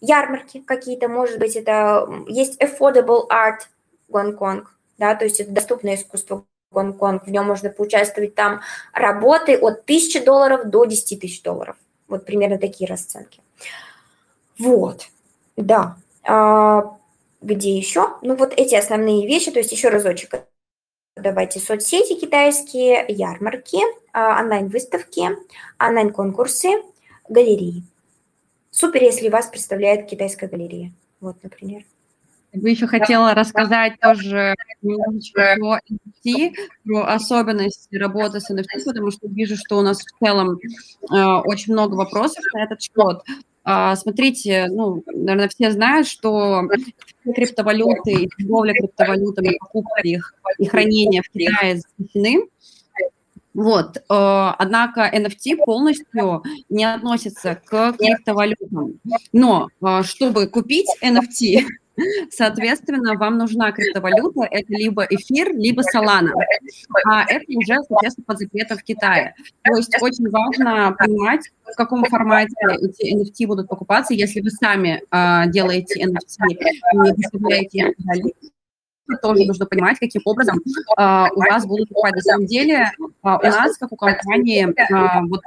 Ярмарки 0.00 0.60
какие-то, 0.60 1.08
может 1.08 1.38
быть, 1.38 1.56
это 1.56 2.08
есть 2.28 2.60
affordable 2.62 3.28
art 3.28 3.60
Гонконг, 4.08 4.76
да, 4.98 5.14
то 5.14 5.24
есть 5.24 5.40
это 5.40 5.50
доступное 5.50 5.96
искусство 5.96 6.44
Гонконг, 6.70 7.26
в 7.26 7.30
нем 7.30 7.46
можно 7.46 7.70
поучаствовать 7.70 8.34
там 8.34 8.60
работы 8.92 9.56
от 9.56 9.80
1000 9.80 10.24
долларов 10.24 10.68
до 10.68 10.84
10 10.84 11.20
тысяч 11.20 11.42
долларов. 11.42 11.76
Вот 12.06 12.24
примерно 12.26 12.58
такие 12.58 12.88
расценки. 12.88 13.40
Вот, 14.58 15.08
да. 15.56 15.96
А, 16.24 16.96
где 17.40 17.76
еще? 17.76 18.16
Ну, 18.22 18.36
вот 18.36 18.52
эти 18.56 18.74
основные 18.74 19.26
вещи, 19.26 19.50
то 19.50 19.58
есть 19.58 19.72
еще 19.72 19.88
разочек. 19.88 20.34
Давайте 21.16 21.60
соцсети 21.60 22.18
китайские, 22.18 23.04
ярмарки, 23.08 23.78
а, 24.12 24.40
онлайн-выставки, 24.42 25.30
онлайн-конкурсы, 25.78 26.68
галереи. 27.28 27.82
Супер, 28.70 29.02
если 29.02 29.28
вас 29.28 29.46
представляет 29.46 30.06
китайская 30.06 30.48
галерея. 30.48 30.92
Вот, 31.20 31.42
например. 31.42 31.84
Бы 32.52 32.70
еще 32.70 32.86
хотела 32.86 33.34
рассказать 33.34 33.98
тоже 34.00 34.54
немножечко 34.80 35.56
про 35.58 35.80
NFT, 35.90 36.54
про 36.84 37.14
особенности 37.14 37.96
работы 37.96 38.40
с 38.40 38.50
NFT, 38.50 38.84
потому 38.86 39.10
что 39.10 39.28
вижу, 39.28 39.56
что 39.56 39.78
у 39.78 39.82
нас 39.82 40.00
в 40.00 40.24
целом 40.24 40.58
э, 40.58 41.24
очень 41.44 41.72
много 41.72 41.94
вопросов 41.94 42.42
на 42.54 42.64
этот 42.64 42.80
счет. 42.80 43.22
А, 43.68 43.96
смотрите, 43.96 44.68
ну, 44.70 45.02
наверное, 45.12 45.48
все 45.48 45.72
знают, 45.72 46.06
что 46.06 46.62
криптовалюты 47.24 48.28
торговля 48.38 48.72
криптовалютами, 48.74 49.56
покупка 49.58 50.02
их 50.02 50.34
и 50.58 50.66
хранение 50.66 51.22
в 51.22 51.28
Китае 51.30 51.78
запрещены. 51.78 52.46
Вот, 53.54 53.96
э, 53.96 54.02
однако 54.08 55.10
NFT 55.12 55.56
полностью 55.64 56.44
не 56.68 56.84
относится 56.84 57.60
к 57.64 57.94
криптовалютам. 57.94 59.00
Но 59.32 59.68
э, 59.82 60.02
чтобы 60.04 60.46
купить 60.46 60.86
NFT, 61.02 61.64
Соответственно, 62.30 63.14
вам 63.14 63.38
нужна 63.38 63.72
криптовалюта, 63.72 64.42
это 64.50 64.72
либо 64.72 65.04
эфир, 65.04 65.54
либо 65.54 65.82
солана. 65.82 66.32
А 67.04 67.24
это 67.24 67.44
уже, 67.48 67.76
соответственно, 67.88 68.24
под 68.26 68.38
запретом 68.38 68.78
в 68.78 68.82
Китае. 68.82 69.34
То 69.62 69.76
есть 69.76 69.94
очень 70.00 70.28
важно 70.30 70.94
понимать, 70.98 71.50
в 71.64 71.76
каком 71.76 72.04
формате 72.04 72.54
эти 72.80 73.14
NFT 73.14 73.46
будут 73.46 73.68
покупаться. 73.68 74.14
Если 74.14 74.40
вы 74.40 74.50
сами 74.50 75.02
э, 75.10 75.50
делаете 75.50 76.04
NFT 76.04 76.50
и 76.50 77.12
выставляете 77.16 77.94
тоже 79.22 79.44
нужно 79.44 79.66
понимать, 79.66 79.98
каким 79.98 80.22
образом 80.24 80.60
а, 80.96 81.28
у 81.34 81.40
вас 81.40 81.66
будут 81.66 81.88
покупать. 81.88 82.14
На 82.14 82.20
самом 82.20 82.46
деле 82.46 82.90
а, 83.22 83.38
у 83.38 83.42
нас, 83.42 83.76
как 83.78 83.92
у 83.92 83.96
компании, 83.96 84.68
а, 84.92 85.22
вот 85.22 85.40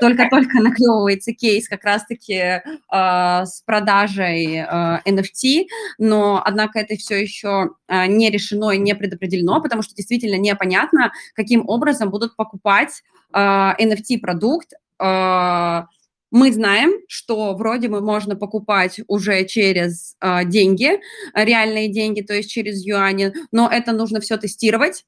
только-только 0.00 0.60
наклевывается 0.60 1.32
кейс 1.32 1.68
как 1.68 1.84
раз-таки 1.84 2.62
а, 2.88 3.46
с 3.46 3.62
продажей 3.62 4.62
а, 4.62 5.00
NFT, 5.06 5.66
но, 5.98 6.42
однако, 6.44 6.78
это 6.78 6.96
все 6.96 7.20
еще 7.20 7.70
а, 7.86 8.06
не 8.06 8.30
решено 8.30 8.70
и 8.70 8.78
не 8.78 8.94
предопределено, 8.94 9.60
потому 9.60 9.82
что 9.82 9.94
действительно 9.94 10.36
непонятно, 10.36 11.12
каким 11.34 11.68
образом 11.68 12.10
будут 12.10 12.36
покупать 12.36 13.02
а, 13.32 13.74
NFT-продукт, 13.80 14.72
а, 14.98 15.86
мы 16.34 16.52
знаем, 16.52 16.94
что 17.06 17.54
вроде 17.54 17.88
бы 17.88 18.00
можно 18.00 18.34
покупать 18.34 19.00
уже 19.06 19.44
через 19.44 20.16
э, 20.20 20.44
деньги, 20.44 20.98
реальные 21.32 21.92
деньги, 21.92 22.22
то 22.22 22.34
есть 22.34 22.50
через 22.50 22.84
юани, 22.84 23.32
но 23.52 23.70
это 23.70 23.92
нужно 23.92 24.20
все 24.20 24.36
тестировать 24.36 25.04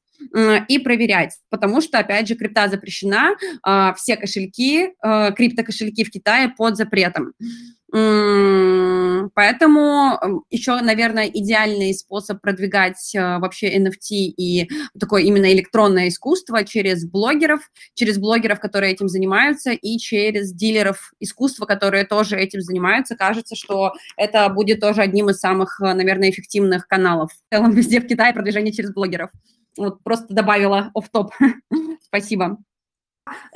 и 0.68 0.78
проверять, 0.78 1.34
потому 1.50 1.80
что, 1.80 1.98
опять 1.98 2.28
же, 2.28 2.34
крипта 2.34 2.68
запрещена, 2.68 3.36
э, 3.66 3.92
все 3.96 4.16
кошельки, 4.16 4.90
э, 5.02 5.32
криптокошельки 5.32 6.04
в 6.04 6.10
Китае 6.10 6.48
под 6.56 6.76
запретом. 6.76 7.32
Поэтому 9.34 10.44
еще, 10.50 10.80
наверное, 10.80 11.26
идеальный 11.26 11.94
способ 11.94 12.40
продвигать 12.40 13.14
э, 13.14 13.38
вообще 13.38 13.76
NFT 13.78 14.10
и 14.10 14.68
такое 14.98 15.22
именно 15.22 15.52
электронное 15.52 16.08
искусство 16.08 16.64
через 16.64 17.08
блогеров, 17.08 17.60
через 17.94 18.18
блогеров, 18.18 18.58
которые 18.58 18.92
этим 18.92 19.08
занимаются, 19.08 19.70
и 19.70 19.98
через 19.98 20.52
дилеров 20.52 21.12
искусства, 21.20 21.64
которые 21.64 22.04
тоже 22.04 22.36
этим 22.36 22.60
занимаются. 22.60 23.14
Кажется, 23.14 23.54
что 23.54 23.92
это 24.16 24.48
будет 24.48 24.80
тоже 24.80 25.02
одним 25.02 25.30
из 25.30 25.38
самых, 25.38 25.78
наверное, 25.78 26.30
эффективных 26.30 26.88
каналов 26.88 27.30
в 27.32 27.54
целом 27.54 27.70
везде 27.70 28.00
в 28.00 28.06
Китае 28.06 28.34
продвижение 28.34 28.72
через 28.72 28.92
блогеров. 28.92 29.30
Вот 29.76 30.02
просто 30.02 30.26
добавила 30.32 30.90
оф 30.94 31.08
топ 31.10 31.32
Спасибо. 32.02 32.58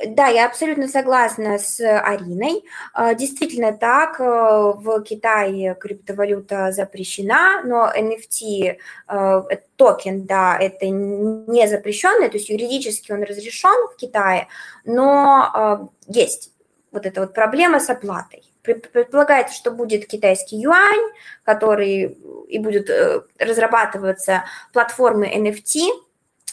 Да, 0.05 0.27
я 0.27 0.47
абсолютно 0.47 0.87
согласна 0.87 1.57
с 1.57 1.79
Ариной. 1.79 2.63
А, 2.93 3.13
действительно 3.13 3.71
так, 3.71 4.19
э, 4.19 4.23
в 4.23 5.01
Китае 5.03 5.75
криптовалюта 5.79 6.73
запрещена, 6.73 7.61
но 7.63 7.89
NFT 7.89 8.75
э, 9.07 9.41
токен, 9.77 10.25
да, 10.25 10.57
это 10.59 10.87
не 10.89 11.67
запрещенный, 11.67 12.27
то 12.29 12.37
есть 12.37 12.49
юридически 12.49 13.13
он 13.13 13.23
разрешен 13.23 13.87
в 13.93 13.95
Китае, 13.95 14.47
но 14.83 15.49
э, 15.55 16.11
есть 16.11 16.51
вот 16.91 17.05
эта 17.05 17.21
вот 17.21 17.33
проблема 17.33 17.79
с 17.79 17.89
оплатой. 17.89 18.43
Предполагается, 18.63 19.55
что 19.55 19.71
будет 19.71 20.05
китайский 20.05 20.57
юань, 20.57 21.11
который 21.43 22.17
и 22.47 22.59
будет 22.59 22.91
разрабатываться 23.39 24.43
платформы 24.73 25.27
NFT. 25.27 25.79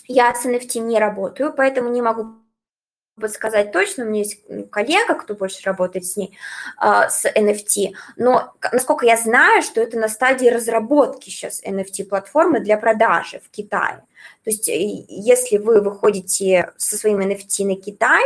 Я 0.08 0.34
с 0.34 0.44
NFT 0.44 0.80
не 0.80 0.98
работаю, 0.98 1.52
поэтому 1.56 1.90
не 1.90 2.02
могу 2.02 2.38
подсказать 3.20 3.72
точно, 3.72 4.04
у 4.04 4.08
меня 4.08 4.20
есть 4.20 4.40
коллега, 4.70 5.14
кто 5.14 5.34
больше 5.34 5.62
работает 5.64 6.06
с 6.06 6.16
ней, 6.16 6.36
а, 6.76 7.08
с 7.08 7.24
NFT, 7.26 7.92
но 8.16 8.54
насколько 8.72 9.04
я 9.06 9.16
знаю, 9.16 9.62
что 9.62 9.80
это 9.80 9.98
на 9.98 10.08
стадии 10.08 10.48
разработки 10.48 11.30
сейчас 11.30 11.62
NFT-платформы 11.62 12.60
для 12.60 12.78
продажи 12.78 13.40
в 13.40 13.50
Китае. 13.50 14.04
То 14.44 14.50
есть 14.50 14.68
если 14.68 15.58
вы 15.58 15.80
выходите 15.80 16.72
со 16.76 16.96
своим 16.96 17.20
NFT 17.20 17.64
на 17.64 17.76
Китай, 17.76 18.24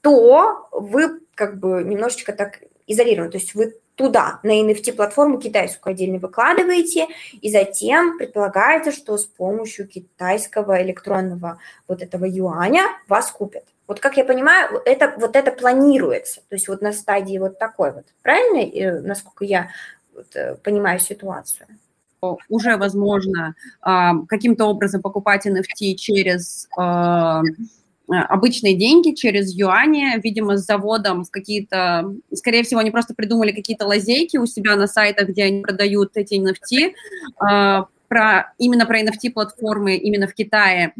то 0.00 0.68
вы 0.70 1.20
как 1.34 1.58
бы 1.58 1.82
немножечко 1.82 2.32
так 2.32 2.60
изолированы, 2.86 3.30
то 3.30 3.38
есть 3.38 3.54
вы 3.54 3.74
туда, 3.94 4.40
на 4.42 4.60
NFT-платформу 4.60 5.38
китайскую 5.38 5.92
отдельно 5.92 6.18
выкладываете, 6.18 7.06
и 7.32 7.50
затем 7.50 8.18
предполагается, 8.18 8.92
что 8.92 9.16
с 9.16 9.24
помощью 9.24 9.86
китайского 9.86 10.82
электронного 10.82 11.58
вот 11.86 12.02
этого 12.02 12.24
юаня 12.24 12.82
вас 13.08 13.30
купят. 13.30 13.64
Вот 13.86 14.00
как 14.00 14.16
я 14.16 14.24
понимаю, 14.24 14.80
это, 14.84 15.14
вот 15.18 15.36
это 15.36 15.52
планируется, 15.52 16.40
то 16.48 16.56
есть 16.56 16.68
вот 16.68 16.80
на 16.80 16.92
стадии 16.92 17.38
вот 17.38 17.58
такой 17.58 17.92
вот, 17.92 18.06
правильно, 18.22 18.60
и, 18.60 19.06
насколько 19.06 19.44
я 19.44 19.68
вот, 20.14 20.34
э, 20.34 20.56
понимаю 20.62 20.98
ситуацию? 21.00 21.66
Уже 22.48 22.78
возможно 22.78 23.54
а, 23.82 24.14
каким-то 24.28 24.64
образом 24.64 25.02
покупать 25.02 25.46
NFT 25.46 25.94
через 25.96 26.68
а, 26.74 27.42
обычные 28.08 28.76
деньги 28.76 29.14
через 29.14 29.54
юани, 29.54 30.20
видимо, 30.22 30.56
с 30.56 30.66
заводом 30.66 31.24
в 31.24 31.30
какие-то, 31.30 32.14
скорее 32.32 32.62
всего, 32.62 32.80
они 32.80 32.90
просто 32.90 33.14
придумали 33.14 33.52
какие-то 33.52 33.86
лазейки 33.86 34.36
у 34.36 34.46
себя 34.46 34.76
на 34.76 34.86
сайтах, 34.86 35.28
где 35.28 35.44
они 35.44 35.62
продают 35.62 36.12
эти 36.16 36.34
NFT, 36.34 36.92
а, 37.38 37.86
про, 38.08 38.52
именно 38.58 38.86
про 38.86 39.00
NFT-платформы 39.02 39.96
именно 39.96 40.26
в 40.26 40.34
Китае. 40.34 40.94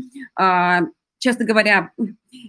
Честно 1.24 1.46
говоря, 1.46 1.90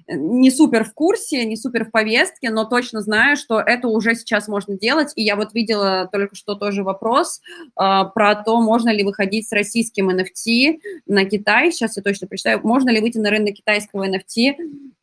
не 0.10 0.52
супер 0.52 0.84
в 0.84 0.94
курсе, 0.94 1.46
не 1.46 1.56
супер 1.56 1.86
в 1.86 1.92
повестке, 1.92 2.50
но 2.50 2.66
точно 2.66 3.00
знаю, 3.00 3.38
что 3.38 3.62
это 3.62 3.88
уже 3.88 4.16
сейчас 4.16 4.50
можно 4.50 4.78
делать. 4.78 5.14
И 5.16 5.24
я 5.24 5.38
вот 5.38 5.54
видела 5.54 6.10
только 6.12 6.36
что 6.36 6.56
тоже 6.56 6.84
вопрос 6.84 7.40
э, 7.40 7.72
про 8.14 8.36
то, 8.36 8.60
можно 8.60 8.90
ли 8.90 9.06
выходить 9.06 9.48
с 9.48 9.54
российским 9.54 10.10
NFT 10.10 10.80
на 11.08 11.24
Китай. 11.24 11.72
Сейчас 11.72 11.96
я 11.96 12.04
точно 12.04 12.28
прочитаю. 12.28 12.60
Можно 12.68 12.90
ли 12.90 13.00
выйти 13.00 13.18
на 13.18 13.30
рынок 13.30 13.54
китайского 13.54 14.10
NFT 14.10 14.56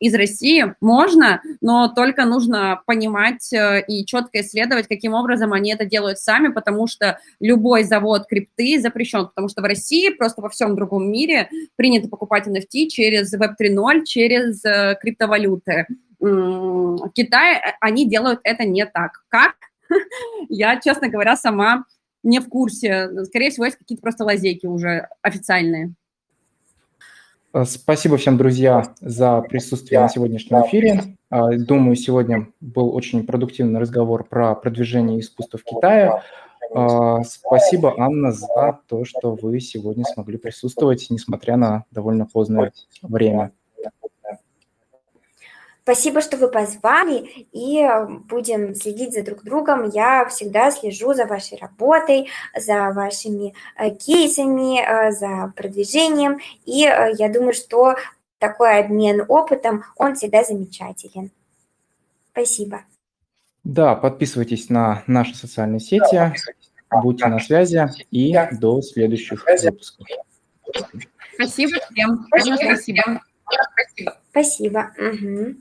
из 0.03 0.13
России? 0.13 0.75
Можно, 0.81 1.41
но 1.61 1.87
только 1.87 2.25
нужно 2.25 2.81
понимать 2.85 3.53
э, 3.53 3.83
и 3.87 4.05
четко 4.05 4.41
исследовать, 4.41 4.87
каким 4.87 5.13
образом 5.13 5.53
они 5.53 5.71
это 5.71 5.85
делают 5.85 6.19
сами, 6.19 6.49
потому 6.49 6.87
что 6.87 7.19
любой 7.39 7.83
завод 7.83 8.25
крипты 8.27 8.81
запрещен, 8.81 9.27
потому 9.27 9.47
что 9.47 9.61
в 9.61 9.65
России, 9.65 10.09
просто 10.09 10.41
во 10.41 10.49
всем 10.49 10.75
другом 10.75 11.09
мире 11.09 11.49
принято 11.77 12.09
покупать 12.09 12.47
NFT 12.47 12.87
через 12.87 13.33
Web 13.33 13.53
3.0, 13.61 14.03
через 14.03 14.63
э, 14.65 14.97
криптовалюты. 14.99 15.87
В 16.19 17.09
Китае 17.13 17.57
э, 17.57 17.71
они 17.79 18.07
делают 18.07 18.41
это 18.43 18.65
не 18.65 18.85
так. 18.85 19.23
Как? 19.29 19.55
Я, 20.49 20.79
честно 20.81 21.07
говоря, 21.07 21.37
сама 21.37 21.85
не 22.23 22.39
в 22.39 22.49
курсе. 22.49 23.09
Скорее 23.25 23.51
всего, 23.51 23.65
есть 23.65 23.77
какие-то 23.77 24.01
просто 24.01 24.25
лазейки 24.25 24.65
уже 24.65 25.07
официальные. 25.21 25.93
Э, 27.53 27.65
спасибо 27.65 28.17
всем, 28.17 28.37
друзья, 28.37 28.93
за 28.99 29.41
присутствие 29.41 29.99
на 29.99 30.09
сегодняшнем 30.09 30.65
эфире. 30.65 31.15
Э, 31.29 31.55
думаю, 31.55 31.95
сегодня 31.95 32.47
был 32.59 32.95
очень 32.95 33.25
продуктивный 33.25 33.79
разговор 33.79 34.23
про 34.23 34.55
продвижение 34.55 35.19
искусства 35.19 35.59
в 35.59 35.63
Китае. 35.63 36.21
Спасибо, 37.23 37.93
Анна, 37.97 38.31
за 38.31 38.79
то, 38.87 39.05
что 39.05 39.37
вы 39.39 39.59
сегодня 39.59 40.05
смогли 40.05 40.37
присутствовать, 40.37 41.05
несмотря 41.11 41.55
на 41.55 41.83
довольно 41.91 42.25
поздное 42.25 42.71
время. 43.03 43.51
Спасибо, 45.83 46.21
что 46.21 46.37
вы 46.37 46.47
позвали, 46.47 47.45
и 47.51 47.81
э, 47.81 48.07
будем 48.07 48.73
следить 48.73 49.13
за 49.13 49.21
друг 49.21 49.43
другом. 49.43 49.89
Я 49.89 50.25
всегда 50.27 50.71
слежу 50.71 51.13
за 51.13 51.25
вашей 51.25 51.57
работой, 51.57 52.29
за 52.57 52.91
вашими 52.91 53.53
э, 53.77 53.89
кейсами, 53.89 54.79
э, 54.79 55.11
за 55.11 55.51
продвижением, 55.57 56.39
и 56.65 56.79
я 56.79 57.29
думаю, 57.29 57.53
что 57.53 57.95
такой 58.37 58.79
обмен 58.79 59.25
опытом, 59.27 59.83
он 59.97 60.15
всегда 60.15 60.45
замечателен. 60.45 61.31
Спасибо. 62.31 62.85
Да, 63.65 63.95
подписывайтесь 63.95 64.69
на 64.69 65.03
наши 65.05 65.35
социальные 65.35 65.81
сети, 65.81 66.33
будьте 66.89 67.27
на 67.27 67.39
связи 67.39 67.89
и 68.09 68.33
до 68.53 68.81
следующих 68.81 69.45
выпусков. 69.45 70.07
Спасибо 71.33 71.77
всем. 71.91 72.25
Спасибо. 72.27 73.21
Спасибо. 74.31 74.91
Угу. 74.97 75.55